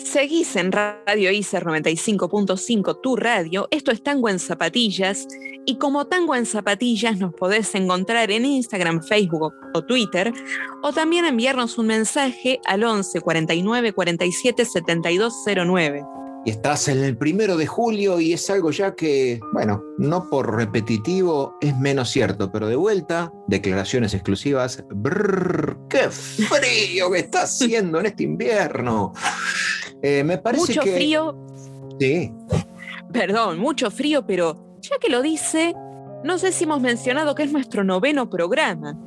[0.05, 3.68] Seguís en Radio ICER 95.5, tu radio.
[3.70, 5.28] Esto es Tango en Zapatillas.
[5.66, 10.32] Y como Tango en Zapatillas nos podés encontrar en Instagram, Facebook o Twitter.
[10.82, 16.03] O también enviarnos un mensaje al 11 49 47 7209.
[16.46, 20.57] Y estás en el primero de julio y es algo ya que, bueno, no por
[20.57, 24.82] repetitivo es menos cierto, pero de vuelta, declaraciones exclusivas.
[24.88, 29.12] Brrr, ¡Qué frío que está haciendo en este invierno!
[30.03, 30.94] Eh, me parece Mucho que.
[30.94, 31.36] frío,
[31.98, 32.32] Sí.
[33.12, 35.74] perdón, mucho frío, pero ya que lo dice,
[36.24, 38.98] no sé si hemos mencionado que es nuestro noveno programa.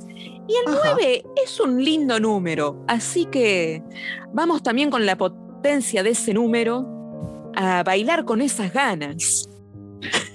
[0.48, 3.82] Y el 9 es un lindo número, así que
[4.34, 6.86] vamos también con la potencia de ese número
[7.56, 9.50] a bailar con esas ganas.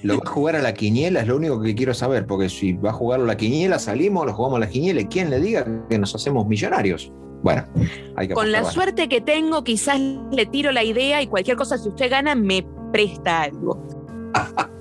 [0.02, 1.20] ¿Lo va a jugar a la quiniela?
[1.20, 4.24] Es lo único que quiero saber, porque si va a jugar a la quiniela, salimos,
[4.24, 5.00] lo jugamos a la quiniela.
[5.02, 7.12] ¿Y quién le diga que nos hacemos millonarios?
[7.42, 7.64] Bueno,
[8.16, 9.98] hay que Con la suerte que tengo, quizás
[10.32, 13.82] le tiro la idea y cualquier cosa, si usted gana, me presta algo.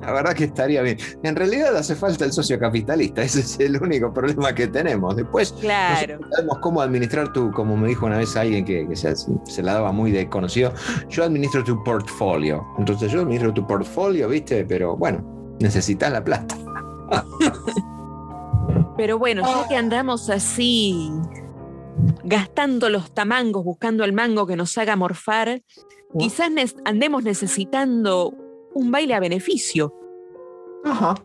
[0.00, 0.98] La verdad que estaría bien.
[1.24, 5.16] En realidad hace falta el socio capitalista, ese es el único problema que tenemos.
[5.16, 6.18] Después Claro.
[6.30, 9.74] sabemos cómo administrar tu, como me dijo una vez alguien que, que se, se la
[9.74, 10.72] daba muy desconocido,
[11.08, 12.64] yo administro tu portfolio.
[12.78, 14.64] Entonces yo administro tu portfolio, ¿viste?
[14.64, 15.24] Pero bueno,
[15.58, 16.56] necesitas la plata.
[18.96, 21.10] Pero bueno, ya que andamos así
[22.24, 25.62] gastando los tamangos, buscando el mango que nos haga morfar,
[26.18, 28.34] quizás ne- andemos necesitando
[28.74, 29.94] un baile a beneficio.
[30.84, 31.14] Ajá.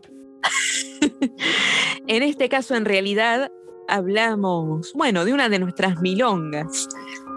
[2.08, 3.50] En este caso, en realidad,
[3.88, 6.88] hablamos, bueno, de una de nuestras milongas,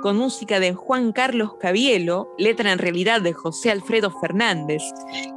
[0.06, 4.84] con música de Juan Carlos Cabielo, letra en realidad de José Alfredo Fernández,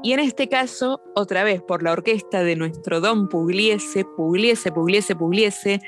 [0.03, 5.17] y en este caso, otra vez por la orquesta de nuestro don Pugliese, Pugliese, Pugliese,
[5.17, 5.81] Pugliese,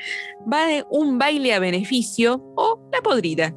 [0.50, 3.54] va de un baile a beneficio o la podrida.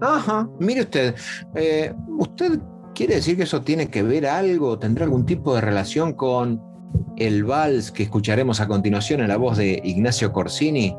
[0.00, 0.48] Ajá.
[0.60, 1.16] Mire usted,
[1.56, 2.60] eh, ¿usted
[2.94, 6.62] quiere decir que eso tiene que ver algo, tendrá algún tipo de relación con
[7.16, 10.94] el vals que escucharemos a continuación en la voz de Ignacio Corsini?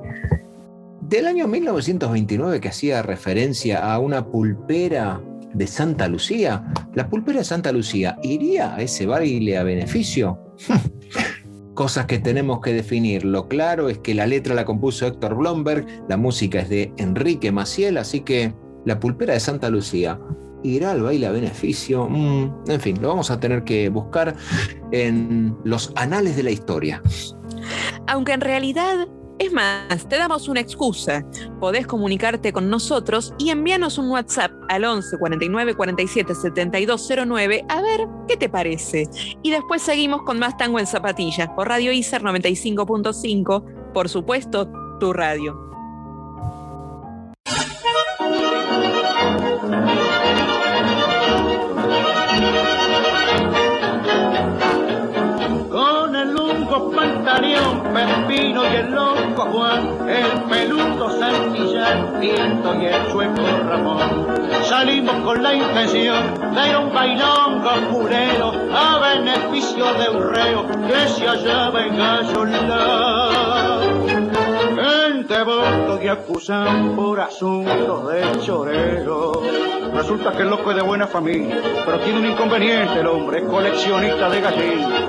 [1.11, 5.21] Del año 1929 que hacía referencia a una pulpera
[5.53, 6.63] de Santa Lucía.
[6.93, 10.39] ¿La pulpera de Santa Lucía iría a ese baile a beneficio?
[11.73, 13.25] Cosas que tenemos que definir.
[13.25, 17.51] Lo claro es que la letra la compuso Héctor Blomberg, la música es de Enrique
[17.51, 18.55] Maciel, así que
[18.85, 20.17] la pulpera de Santa Lucía
[20.63, 22.07] irá al baile a beneficio.
[22.07, 24.33] Mm, en fin, lo vamos a tener que buscar
[24.93, 27.01] en los anales de la historia.
[28.07, 29.09] Aunque en realidad,
[29.41, 31.25] es más, te damos una excusa.
[31.59, 37.81] Podés comunicarte con nosotros y envíanos un WhatsApp al 11 49 47 72 09 a
[37.81, 39.09] ver qué te parece.
[39.41, 45.11] Y después seguimos con más tango en zapatillas por Radio ICER 95.5, por supuesto, tu
[45.11, 45.71] radio.
[57.31, 64.27] Pantaleón, Pepino y el loco Juan, el peludo Santillán, Pinto y el sueco Ramón.
[64.63, 70.67] Salimos con la intención de ir a un bailongo culero a beneficio de un reo
[70.67, 73.79] que se hallaba en Gallolá.
[74.75, 79.41] Gente voto y acusan por asuntos de chorero.
[79.93, 83.45] Resulta que el loco es de buena familia, pero tiene un inconveniente el hombre, es
[83.45, 85.01] coleccionista de gallinas.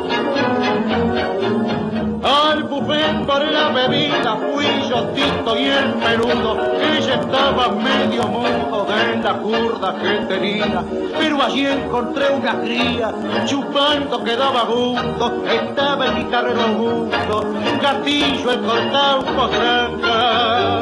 [2.23, 8.87] Al buffet por la bebida fui yo Tito y el que ya estaba medio mudo
[8.87, 10.85] de la curda que tenía.
[11.18, 13.12] Pero allí encontré una cría,
[13.45, 20.81] chupando que daba gusto, estaba el guitarrero Augusto, un gatillo el cortado potranca.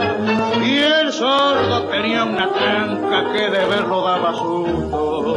[0.63, 5.37] Y el sordo tenía una tranca que de verlo daba susto.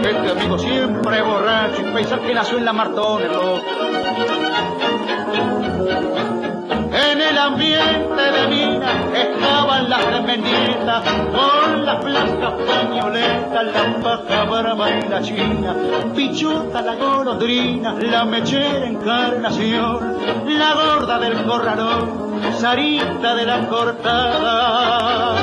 [0.00, 3.62] Este amigo siempre borracho y pensar que nació en la Martón, loco.
[6.92, 11.02] En el ambiente de mina estaban las remenditas
[11.32, 15.74] con las blancas pañoletas, la paja brava y la china,
[16.14, 20.16] pichuta la golondrina, la mechera encarnación,
[20.46, 22.26] la gorda del corralón,
[22.58, 25.34] Sarita de la cortada,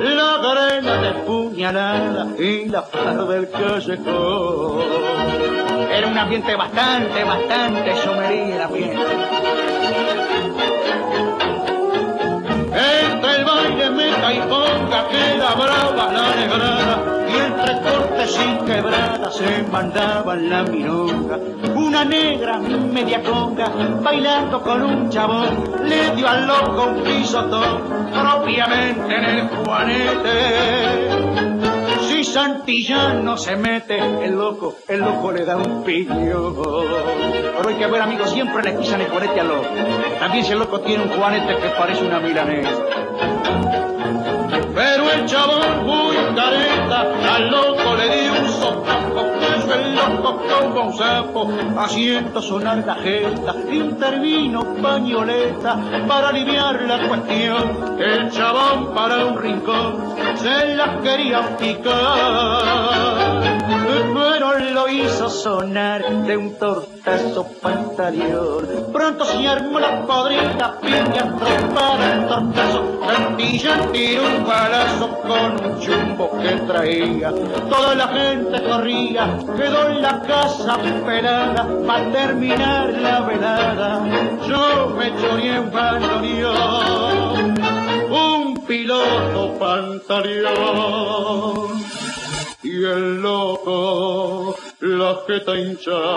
[0.00, 5.55] la cadena de puñalada y la par del callejón.
[5.96, 8.98] Era un ambiente bastante, bastante somería el ambiente.
[12.68, 19.36] Entre el baile meta y conga queda brava la negrada y entre cortes y quebradas
[19.36, 21.38] se mandaban la milonga.
[21.74, 23.70] Una negra media conga
[24.02, 31.55] bailando con un chabón le dio al loco un pisotón propiamente en el juanete.
[32.36, 36.52] Santillano se mete, el loco, el loco le da un piño.
[37.56, 39.66] Pero hay que ver, amigos, siempre le pisan el juanete al loco.
[40.20, 42.84] También si el loco tiene un juanete que parece una milanesa.
[44.74, 49.24] Pero el chabón muy careta, al loco le dio un sopapo,
[49.72, 51.48] el loco como un sapo,
[51.78, 57.96] haciendo sonar la jeta, intervino pañoleta para aliviar la cuestión.
[57.98, 61.92] El chabón para un rincón se la quería picar,
[63.86, 68.66] pero lo hizo sonar de un tortazo pantalón.
[68.92, 75.80] Pronto se armó la podrida piña trompada el tortazo, Santilla tiró un balazo con un
[75.80, 77.30] chumbo que traía.
[77.70, 84.02] Toda la gente corría, quedó en la casa pelada para terminar la velada.
[84.48, 87.54] Yo me choreé un bandoneón,
[88.10, 91.06] un piloto pantaleón
[92.66, 96.16] y el loco la jeta hinchada.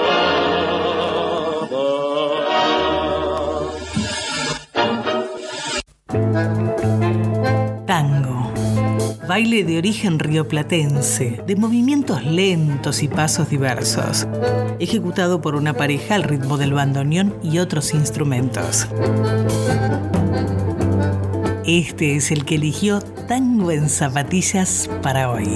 [7.86, 8.52] Tango.
[9.28, 14.28] Baile de origen rioplatense, de movimientos lentos y pasos diversos,
[14.80, 18.88] ejecutado por una pareja al ritmo del bandoneón y otros instrumentos.
[21.66, 25.54] Este es el que eligió Tango en Zapatillas para hoy.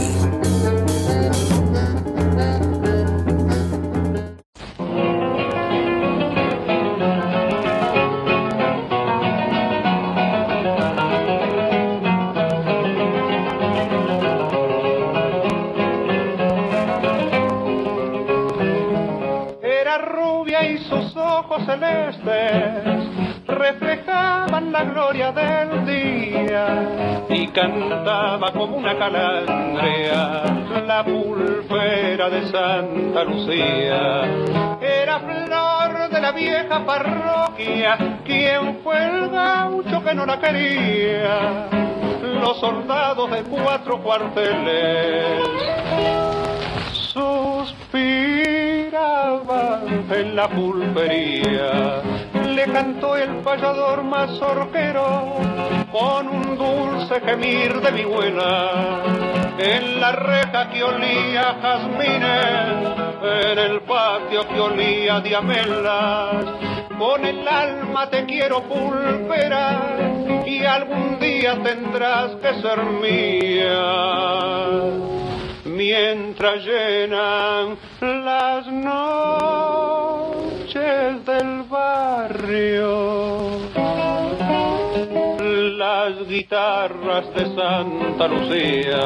[21.66, 30.44] Celestes reflejaban la gloria del día y cantaba como una calandria
[30.88, 34.24] la pulfera de Santa Lucía.
[34.82, 41.70] Era flor de la vieja parroquia, quien fue el gaucho que no la quería.
[42.22, 45.44] Los soldados de cuatro cuarteles
[50.10, 52.02] en la pulpería.
[52.48, 55.36] Le cantó el payador mazorquero
[55.92, 59.04] con un dulce gemir de mi buena.
[59.58, 62.88] En la reja que olía jazmines,
[63.52, 66.46] en el patio que olía diamelas.
[66.98, 74.34] Con el alma te quiero pulperar y algún día tendrás que ser mía
[75.76, 80.06] mientras llenan las noches
[81.26, 83.44] del barrio
[85.78, 89.04] las guitarras de Santa Lucía.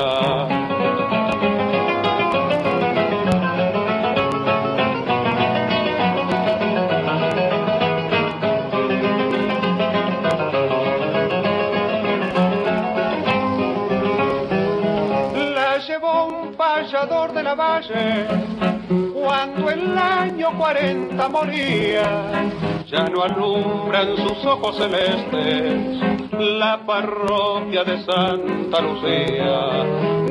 [17.47, 18.27] Payador de la valle
[19.13, 22.49] cuando el año 40 moría.
[22.87, 29.83] Ya no alumbran sus ojos celestes la parroquia de Santa Lucía.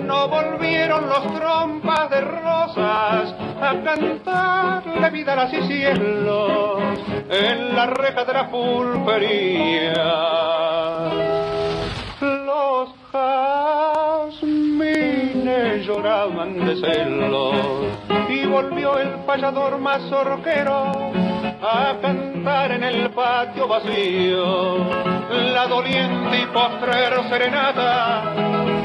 [0.05, 6.81] No volvieron los trompas de rosas a cantarle vidalas y cielos
[7.29, 10.05] en la reja de la pulpería.
[12.21, 12.89] Los
[15.87, 17.55] lloraban de celos
[18.29, 20.93] y volvió el payador mazorquero
[21.63, 24.79] a cantar en el patio vacío
[25.31, 28.35] la doliente y postrera serenata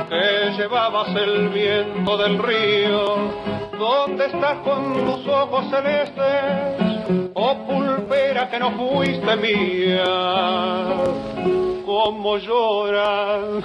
[0.09, 3.15] que llevabas el viento del río.
[3.79, 7.31] ¿Dónde estás con tus ojos celestes?
[7.33, 10.03] Oh pulpera que no fuiste mía,
[11.83, 13.63] como lloran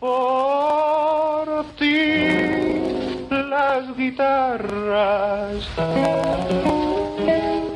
[0.00, 1.25] por ti
[3.76, 5.68] las guitarras,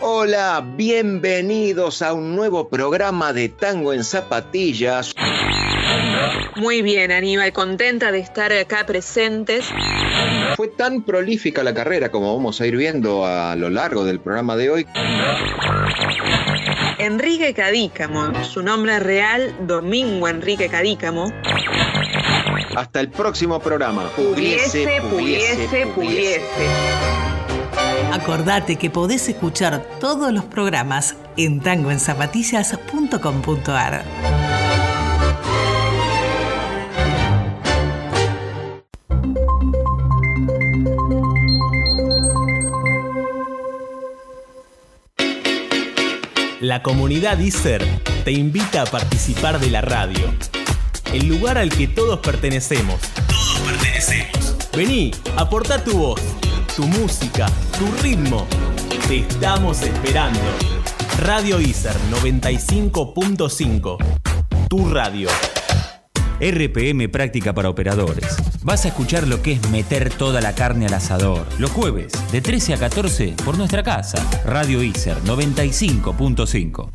[0.00, 5.14] Hola, bienvenidos a un nuevo programa de Tango en Zapatillas.
[6.56, 9.64] Muy bien, Aníbal, contenta de estar acá presentes.
[10.56, 14.56] Fue tan prolífica la carrera como vamos a ir viendo a lo largo del programa
[14.56, 14.86] de hoy.
[16.98, 21.32] Enrique Cadícamo, su nombre real, Domingo Enrique Cadícamo.
[22.76, 24.08] Hasta el próximo programa.
[24.16, 26.40] Pugliese, pugliese, pugliese.
[28.12, 34.39] Acordate que podés escuchar todos los programas en tangoenzapatillas.com.ar.
[46.60, 47.82] La comunidad ISER
[48.22, 50.30] te invita a participar de la radio.
[51.10, 53.00] El lugar al que todos pertenecemos.
[53.26, 54.56] Todos pertenecemos.
[54.76, 56.20] Vení, aporta tu voz,
[56.76, 57.46] tu música,
[57.78, 58.46] tu ritmo.
[59.08, 60.38] Te estamos esperando.
[61.20, 63.96] Radio ISER 95.5.
[64.68, 65.30] Tu radio.
[66.40, 68.36] RPM Práctica para Operadores.
[68.62, 71.46] Vas a escuchar lo que es meter toda la carne al asador.
[71.58, 74.18] Los jueves, de 13 a 14, por nuestra casa.
[74.46, 76.90] Radio ISER 95.5.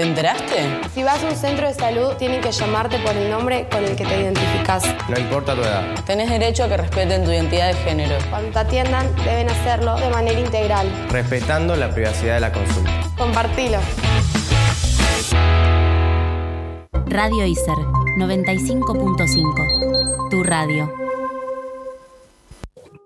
[0.00, 0.80] ¿Te enteraste?
[0.94, 3.94] Si vas a un centro de salud, tienen que llamarte por el nombre con el
[3.94, 4.82] que te identificas.
[5.10, 5.94] No importa tu edad.
[6.06, 8.16] Tenés derecho a que respeten tu identidad de género.
[8.30, 10.90] Cuando te atiendan, deben hacerlo de manera integral.
[11.10, 12.90] Respetando la privacidad de la consulta.
[13.18, 13.78] Compartilo.
[17.10, 17.76] Radio ISER
[18.18, 20.30] 95.5.
[20.30, 20.88] Tu radio.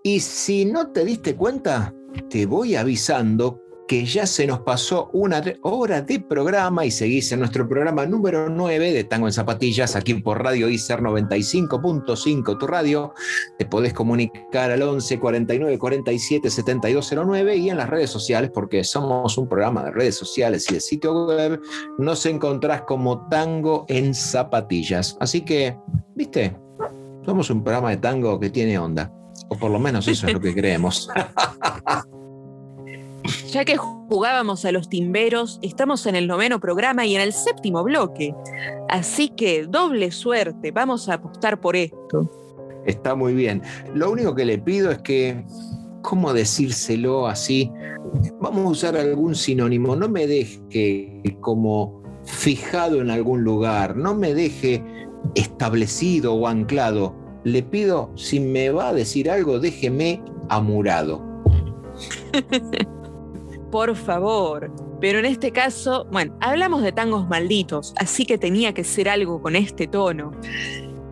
[0.02, 1.94] Y si no te diste cuenta,
[2.28, 7.40] te voy avisando que ya se nos pasó una hora de programa y seguís en
[7.40, 13.12] nuestro programa número 9 de Tango en Zapatillas, aquí por Radio ICER 95.5, tu radio.
[13.58, 19.36] Te podés comunicar al 11 49 47 7209 y en las redes sociales, porque somos
[19.36, 21.60] un programa de redes sociales y de sitio web,
[21.98, 25.16] nos encontrás como Tango en Zapatillas.
[25.20, 25.76] Así que,
[26.14, 26.56] viste,
[27.24, 29.12] somos un programa de tango que tiene onda.
[29.48, 31.08] O por lo menos eso es lo que creemos.
[33.54, 37.84] Ya que jugábamos a los timberos, estamos en el noveno programa y en el séptimo
[37.84, 38.34] bloque.
[38.88, 42.28] Así que doble suerte, vamos a apostar por esto.
[42.84, 43.62] Está muy bien.
[43.94, 45.44] Lo único que le pido es que,
[46.02, 47.70] ¿cómo decírselo así?
[48.40, 49.94] Vamos a usar algún sinónimo.
[49.94, 54.82] No me deje como fijado en algún lugar, no me deje
[55.36, 57.14] establecido o anclado.
[57.44, 61.22] Le pido, si me va a decir algo, déjeme amurado.
[63.74, 64.70] Por favor.
[65.00, 69.42] Pero en este caso, bueno, hablamos de tangos malditos, así que tenía que ser algo
[69.42, 70.30] con este tono.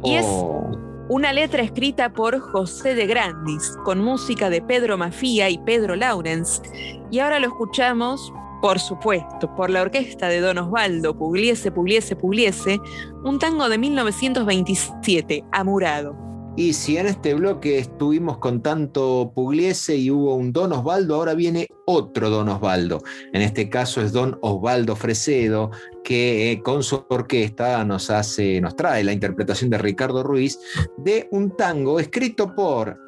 [0.05, 0.71] Y es Oh,
[1.09, 6.63] una letra escrita por José de Grandis, con música de Pedro Mafía y Pedro Lawrence.
[7.11, 12.79] Y ahora lo escuchamos, por supuesto, por la orquesta de Don Osvaldo, Pugliese, Pugliese, Pugliese,
[13.25, 16.32] un tango de 1927, Amurado.
[16.55, 21.33] Y si en este bloque estuvimos con tanto Pugliese y hubo un Don Osvaldo, ahora
[21.33, 23.01] viene otro Don Osvaldo.
[23.33, 25.71] En este caso es Don Osvaldo Fresedo,
[26.05, 30.59] que eh, con su orquesta nos hace, nos trae la interpretación de Ricardo Ruiz
[30.99, 32.99] de un tango escrito por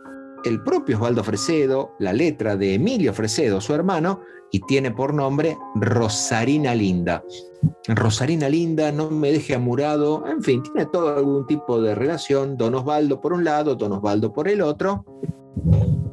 [0.47, 4.23] el propio Osvaldo Fresedo, la letra de Emilio Fresedo, su hermano,
[4.55, 7.25] y tiene por nombre Rosarina Linda.
[7.89, 12.57] Rosarina Linda, no me deje amurado, en fin, tiene todo algún tipo de relación.
[12.57, 15.05] Don Osvaldo por un lado, Don Osvaldo por el otro.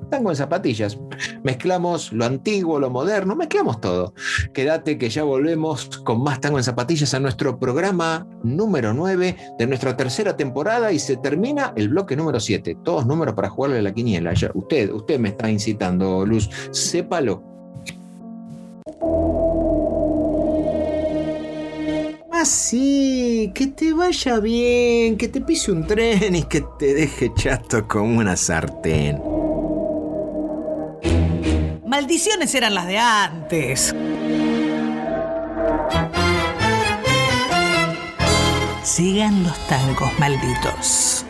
[0.10, 0.98] Tango en zapatillas.
[1.44, 4.16] Mezclamos lo antiguo, lo moderno, mezclamos todo.
[4.56, 9.68] Quédate que ya volvemos con más tango en zapatillas a nuestro programa número 9 de
[9.68, 12.80] nuestra tercera temporada y se termina el bloque número 7.
[12.84, 14.34] Todos números para jugarle a la quiniela.
[14.56, 16.50] Usted, usted me está incitando, Luz.
[16.72, 17.51] Sépalo.
[22.32, 27.88] Así, que te vaya bien, que te pise un tren y que te deje chato
[27.88, 29.22] como una sartén.
[31.86, 33.94] Maldiciones eran las de antes.
[38.82, 41.26] Sigan los tangos malditos.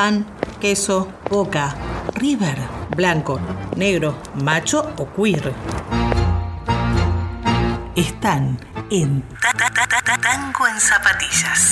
[0.00, 0.24] Pan,
[0.62, 1.74] queso, boca,
[2.14, 2.56] river,
[2.96, 3.38] blanco,
[3.76, 5.52] negro, macho o queer.
[7.94, 8.58] Están
[8.90, 11.69] en Ta- Ta- Ta- Ta- Ta- Tango en Zapatillas.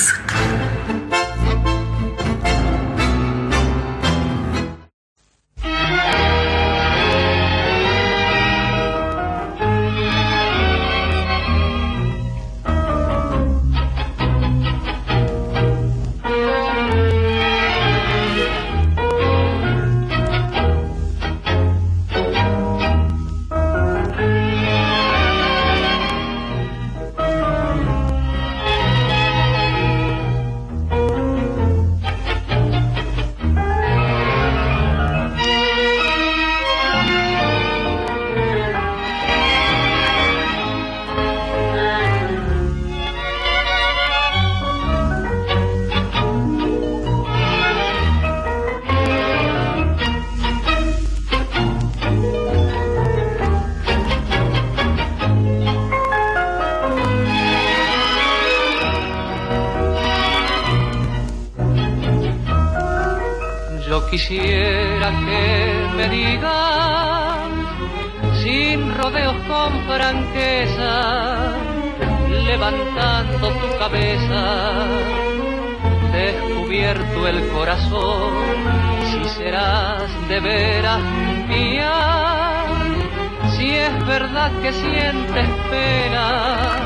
[84.62, 86.77] Que sientes pena,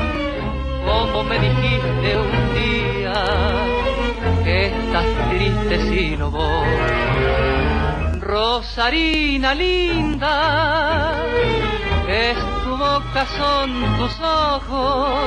[0.85, 3.23] como me dijiste un día
[4.43, 7.53] que estás triste si no voy.
[8.19, 11.15] Rosarina linda,
[12.07, 15.19] es tu boca, son tus ojos,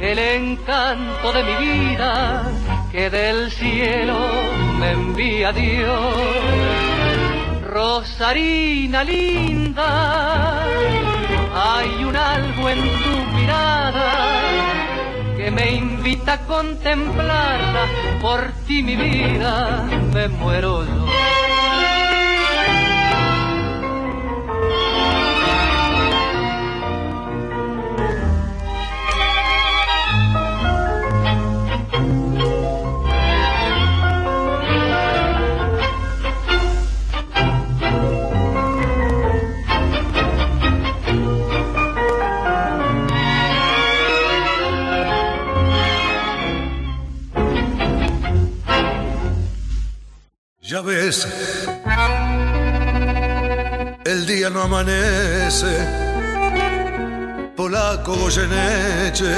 [0.00, 2.44] el encanto de mi vida
[2.90, 4.18] que del cielo
[4.78, 6.14] me envía Dios.
[7.62, 10.64] Rosarina linda,
[11.56, 14.12] hay un algo en tu mirada
[15.36, 17.86] que me invita a contemplarla.
[18.20, 21.05] Por ti mi vida me muero yo.
[50.76, 51.26] Ya ves,
[54.04, 55.74] el día no amanece.
[57.56, 59.32] Polaco Goyeneche,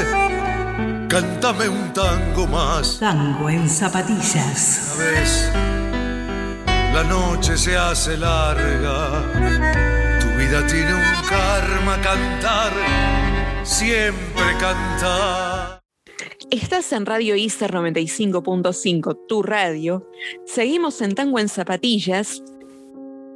[1.09, 2.98] cántame un tango más.
[2.98, 4.97] Tango en zapatillas.
[4.98, 5.48] Ya ves,
[6.93, 9.23] la noche se hace larga.
[10.20, 12.73] Tu vida tiene un karma cantar,
[13.62, 15.47] siempre cantar.
[16.50, 20.08] Estás en Radio ICER 95.5, tu radio.
[20.46, 22.42] Seguimos en Tango en Zapatillas.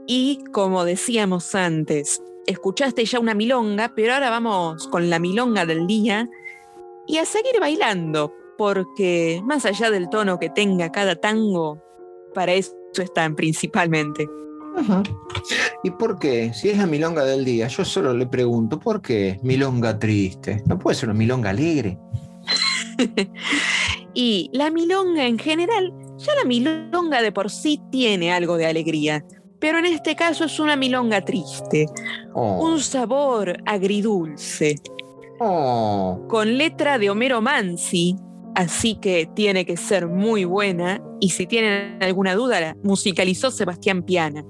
[0.06, 5.86] Y como decíamos antes, escuchaste ya una milonga, pero ahora vamos con la milonga del
[5.86, 6.30] día
[7.06, 11.82] y a seguir bailando, porque más allá del tono que tenga cada tango,
[12.34, 14.26] para eso están principalmente.
[15.84, 16.55] ¿Y por qué?
[16.55, 20.62] Si es la milonga del día, yo solo le pregunto, ¿por qué milonga triste?
[20.64, 21.98] ¿No puede ser una milonga alegre?
[24.15, 29.24] Y la milonga en general, ya la milonga de por sí tiene algo de alegría,
[29.59, 31.87] pero en este caso es una milonga triste,
[32.35, 32.66] Oh.
[32.66, 34.74] un sabor agridulce,
[35.41, 36.27] Oh.
[36.29, 38.16] con letra de Homero Mansi,
[38.55, 44.03] así que tiene que ser muy buena, y si tienen alguna duda, la musicalizó Sebastián
[44.03, 44.45] Piana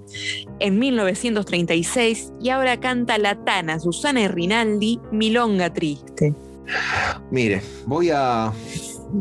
[0.58, 6.34] en 1936 y ahora canta la Tana Susana Rinaldi, Milonga Triste.
[7.30, 8.52] Mire, voy a,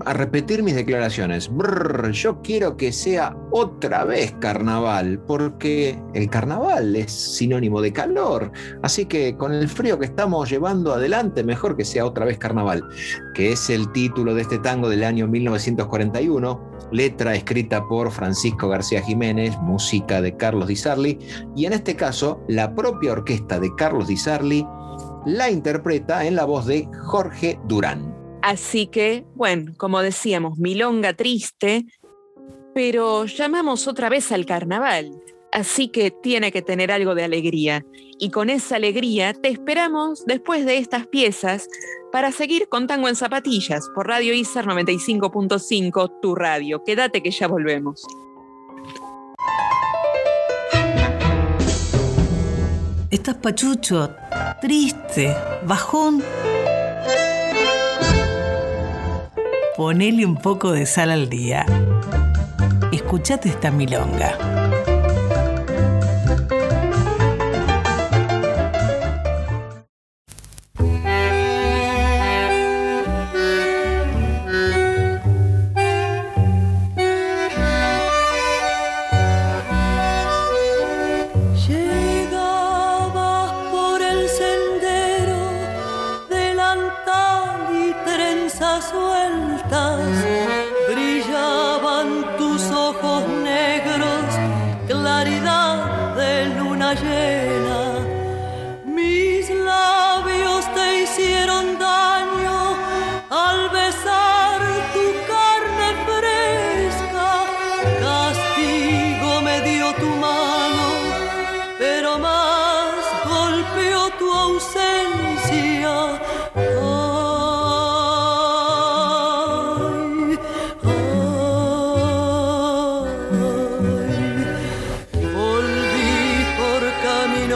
[0.06, 1.50] a repetir mis declaraciones.
[1.50, 8.52] Brr, yo quiero que sea otra vez carnaval, porque el carnaval es sinónimo de calor.
[8.82, 12.84] Así que con el frío que estamos llevando adelante, mejor que sea otra vez carnaval,
[13.34, 19.02] que es el título de este tango del año 1941, letra escrita por Francisco García
[19.02, 21.20] Jiménez, música de Carlos Di Sarli,
[21.56, 24.66] y en este caso la propia orquesta de Carlos Di Sarli
[25.26, 28.16] la interpreta en la voz de Jorge Durán.
[28.42, 31.86] Así que, bueno, como decíamos, milonga triste,
[32.74, 35.12] pero llamamos otra vez al carnaval.
[35.52, 37.86] Así que tiene que tener algo de alegría.
[38.20, 41.68] Y con esa alegría te esperamos después de estas piezas
[42.12, 46.84] para seguir con Tango en Zapatillas por Radio ISAR 95.5, tu radio.
[46.84, 48.06] Quédate que ya volvemos.
[53.12, 54.16] Estás pachucho,
[54.62, 55.36] triste,
[55.66, 56.24] bajón.
[59.76, 61.66] Ponele un poco de sal al día.
[62.94, 64.61] Escuchate esta milonga.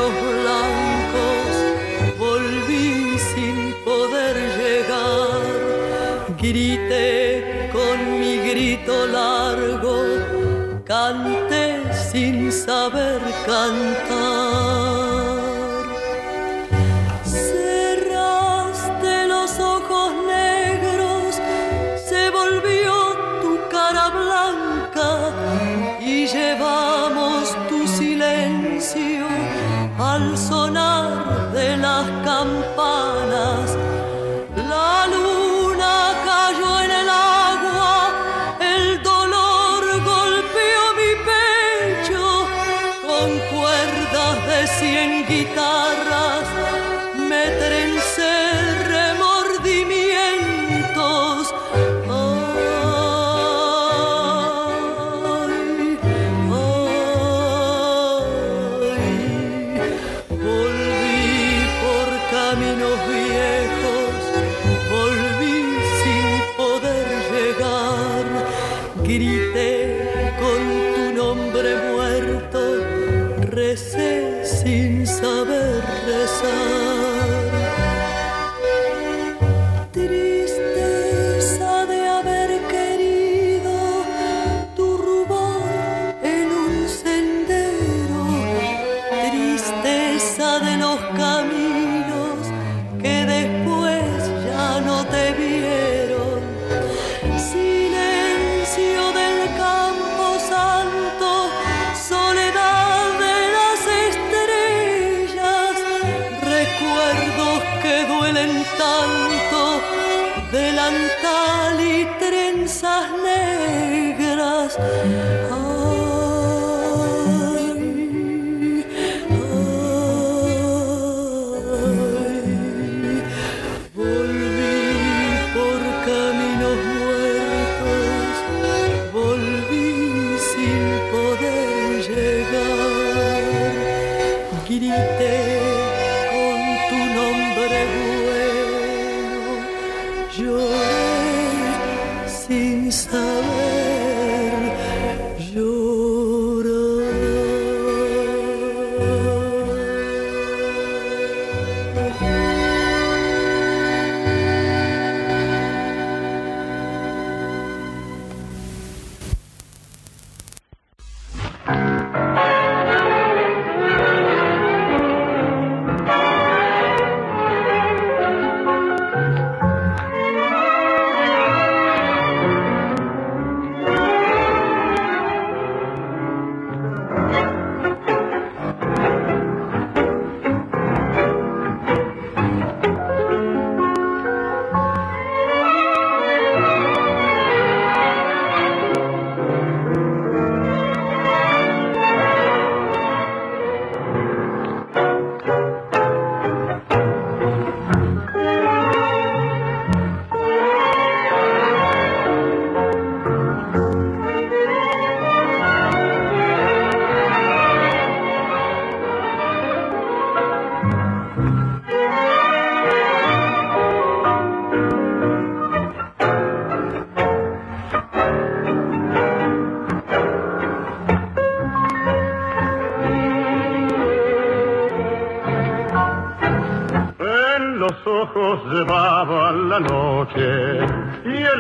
[0.03, 1.55] Blancos,
[2.17, 5.39] volví sin poder llegar.
[6.37, 9.97] Grité con mi grito largo,
[10.85, 11.81] canté
[12.11, 14.04] sin saber cantar.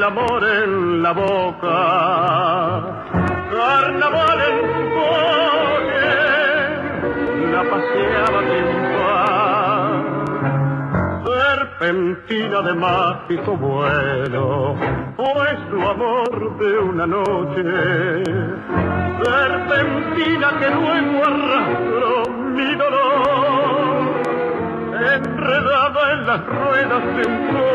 [0.05, 1.77] Amor en la boca.
[3.51, 4.57] Carnaval en
[4.95, 6.11] coche,
[7.51, 10.03] la paseaba sin par.
[11.25, 14.75] Serpentina de mágico vuelo,
[15.17, 17.63] fue su amor de una noche.
[19.23, 22.13] Serpentina que luego arrastró
[22.55, 23.65] mi dolor
[25.15, 27.74] enredada en las ruedas de un coche,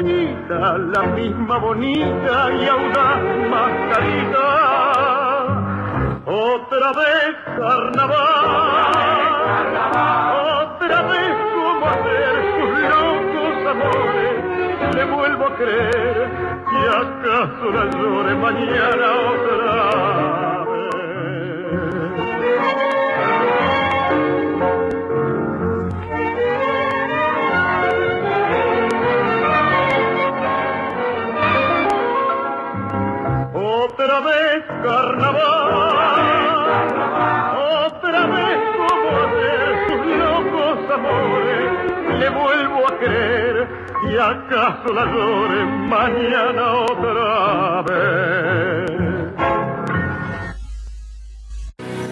[0.00, 4.48] la misma bonita y audaz mascarita.
[6.24, 8.92] Otra vez carnaval,
[10.62, 14.94] otra vez como hacer sus locos amores.
[14.94, 16.30] Le vuelvo a creer
[16.70, 20.07] y acaso la llore mañana otra
[44.48, 48.88] acaso la llore mañana otra vez.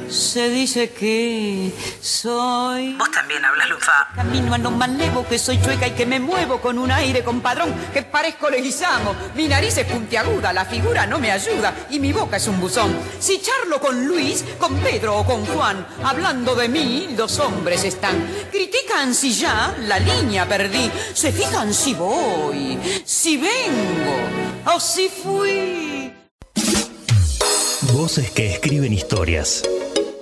[0.09, 2.95] Se dice que soy.
[2.99, 4.06] Vos también hablas lufa.
[4.37, 8.03] Camino a malevo, que soy chueca y que me muevo con un aire compadrón, que
[8.03, 9.15] parezco leguizamo.
[9.35, 12.95] Mi nariz es puntiaguda, la figura no me ayuda y mi boca es un buzón.
[13.19, 18.23] Si charlo con Luis, con Pedro o con Juan, hablando de mí, los hombres están.
[18.53, 26.13] Critican si ya la línea perdí, se fijan si voy, si vengo o si fui.
[27.93, 29.63] Voces que escriben historias.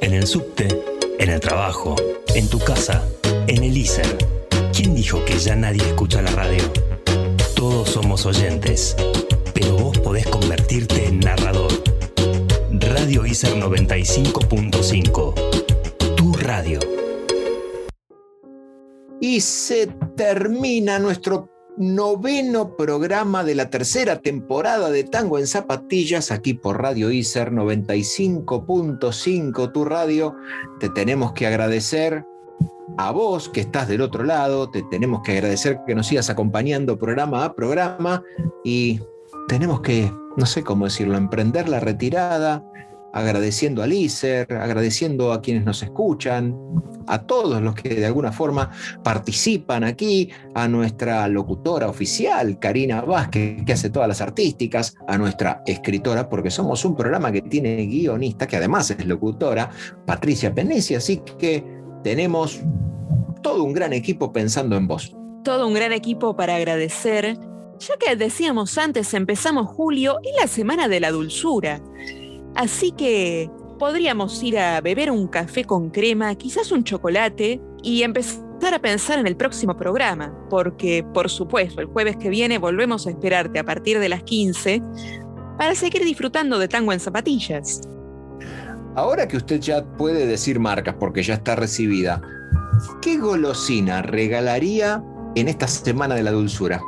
[0.01, 0.69] En el subte,
[1.19, 1.97] en el trabajo,
[2.29, 3.03] en tu casa,
[3.55, 4.17] en el ISER.
[4.75, 6.63] ¿Quién dijo que ya nadie escucha la radio?
[7.55, 8.97] Todos somos oyentes,
[9.55, 11.71] pero vos podés convertirte en narrador.
[12.81, 15.35] Radio ISER 95.5.
[16.17, 16.81] Tu radio.
[19.21, 19.87] Y se
[20.17, 27.13] termina nuestro noveno programa de la tercera temporada de Tango en Zapatillas, aquí por Radio
[27.13, 30.35] ICER 95.5, tu radio.
[30.81, 32.25] Te tenemos que agradecer
[32.97, 36.99] a vos que estás del otro lado, te tenemos que agradecer que nos sigas acompañando
[36.99, 38.23] programa a programa
[38.65, 39.01] y
[39.49, 42.65] tenemos que, no sé cómo decirlo, emprender la retirada,
[43.13, 46.57] agradeciendo al ICER, agradeciendo a quienes nos escuchan,
[47.07, 48.71] a todos los que de alguna forma
[49.03, 55.63] participan aquí, a nuestra locutora oficial, Karina Vázquez, que hace todas las artísticas, a nuestra
[55.67, 59.71] escritora, porque somos un programa que tiene guionista, que además es locutora,
[60.07, 61.74] Patricia Penesi, así que
[62.05, 62.61] tenemos
[63.43, 65.17] todo un gran equipo pensando en vos.
[65.43, 67.37] Todo un gran equipo para agradecer.
[67.81, 71.83] Ya que decíamos antes, empezamos julio y la semana de la dulzura.
[72.55, 78.73] Así que podríamos ir a beber un café con crema, quizás un chocolate, y empezar
[78.73, 83.11] a pensar en el próximo programa, porque por supuesto el jueves que viene volvemos a
[83.11, 84.83] esperarte a partir de las 15
[85.59, 87.83] para seguir disfrutando de tango en zapatillas.
[88.97, 92.23] Ahora que usted ya puede decir marcas porque ya está recibida,
[93.03, 95.03] ¿qué golosina regalaría
[95.35, 96.81] en esta semana de la dulzura?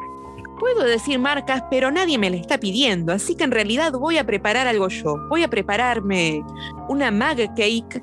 [0.60, 4.24] Puedo decir marcas, pero nadie me la está pidiendo, así que en realidad voy a
[4.24, 5.16] preparar algo yo.
[5.28, 6.42] Voy a prepararme
[6.88, 8.02] una mag cake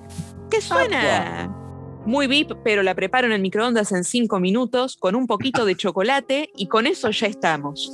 [0.50, 1.50] que suena
[2.06, 5.76] muy VIP, pero la preparo en el microondas en cinco minutos con un poquito de
[5.76, 7.92] chocolate y con eso ya estamos.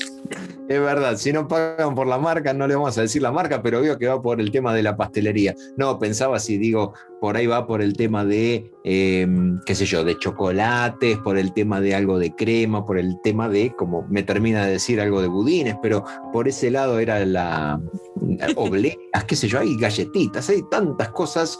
[0.70, 3.64] Es verdad, si no pagan por la marca, no le vamos a decir la marca,
[3.64, 5.56] pero veo que va por el tema de la pastelería.
[5.78, 9.28] No, pensaba si digo, por ahí va por el tema de, eh,
[9.66, 13.50] qué sé yo, de chocolates, por el tema de algo de crema, por el tema
[13.50, 17.82] de, como me termina de decir, algo de budines, pero por ese lado era la
[18.56, 21.60] obleas, qué sé yo, hay galletitas, hay tantas cosas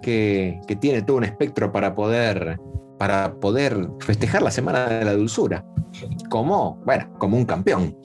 [0.00, 2.56] que, que tiene todo un espectro para poder
[3.00, 5.64] para poder festejar la semana de la dulzura.
[6.30, 7.96] Como, bueno, como un campeón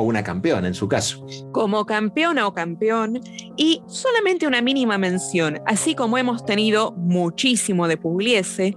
[0.00, 1.24] o una campeona en su caso.
[1.52, 3.20] Como campeona o campeón,
[3.56, 8.74] y solamente una mínima mención, así como hemos tenido muchísimo de Pugliese,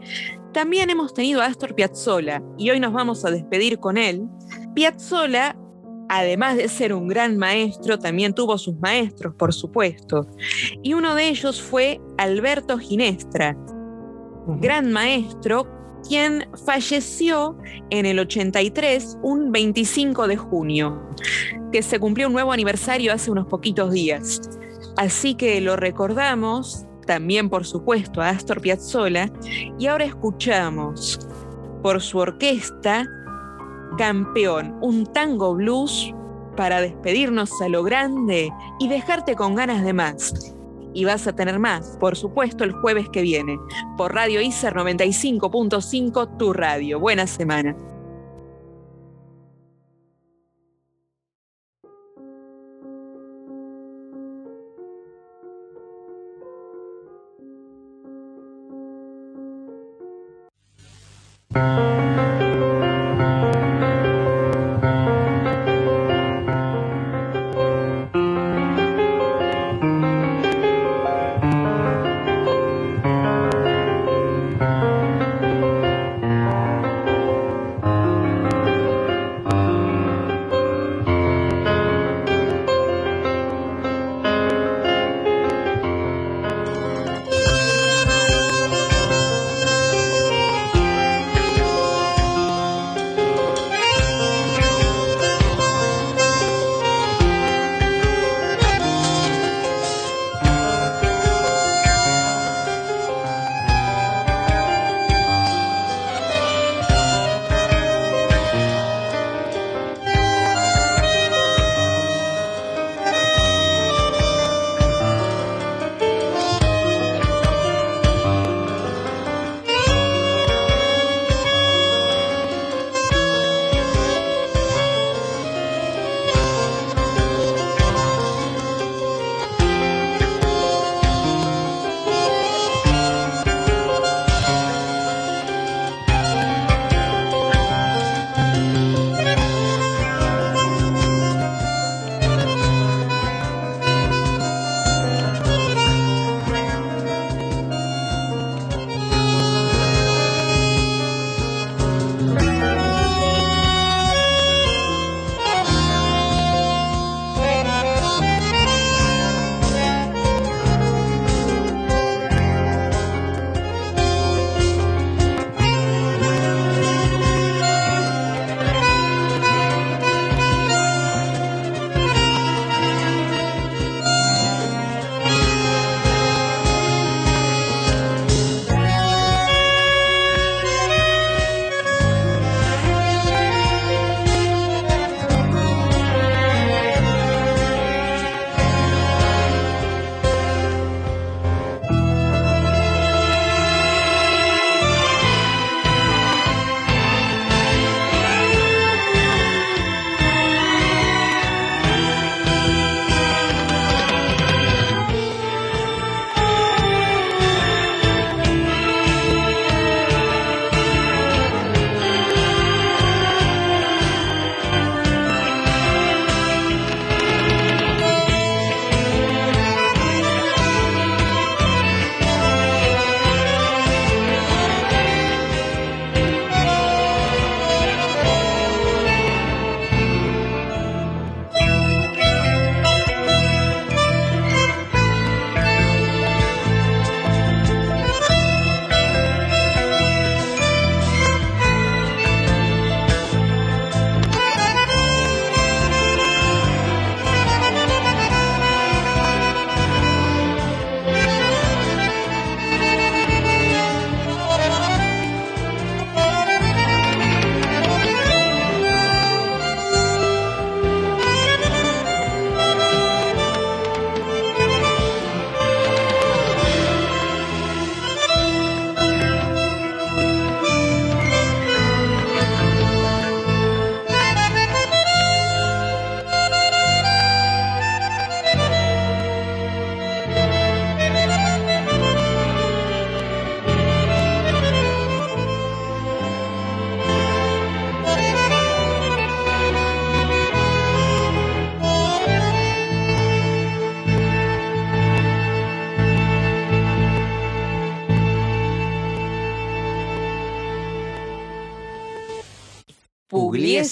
[0.53, 4.27] también hemos tenido a Astor Piazzolla, y hoy nos vamos a despedir con él.
[4.75, 5.55] Piazzolla,
[6.09, 10.27] además de ser un gran maestro, también tuvo sus maestros, por supuesto,
[10.81, 13.57] y uno de ellos fue Alberto Ginestra,
[14.59, 17.57] gran maestro quien falleció
[17.89, 21.01] en el 83, un 25 de junio,
[21.71, 24.41] que se cumplió un nuevo aniversario hace unos poquitos días.
[24.97, 29.31] Así que lo recordamos, también por supuesto a Astor Piazzolla,
[29.79, 31.19] y ahora escuchamos
[31.81, 33.05] por su orquesta
[33.97, 36.13] Campeón, un tango blues
[36.55, 40.55] para despedirnos a lo grande y dejarte con ganas de más.
[40.93, 43.57] Y vas a tener más, por supuesto, el jueves que viene,
[43.97, 46.99] por Radio ICER 95.5, tu radio.
[46.99, 47.75] Buena semana.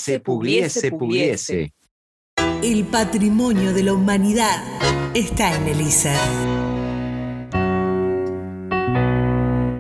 [0.02, 1.74] Pugliese, pugliese, pugliese.
[2.64, 4.64] El patrimonio de la humanidad
[5.14, 6.18] está en el ISER.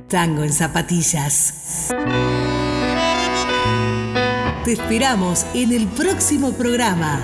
[0.08, 1.90] Tango en zapatillas.
[4.64, 7.24] Te esperamos en el próximo programa.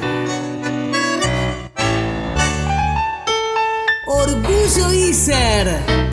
[4.07, 6.06] Orgullo Iser.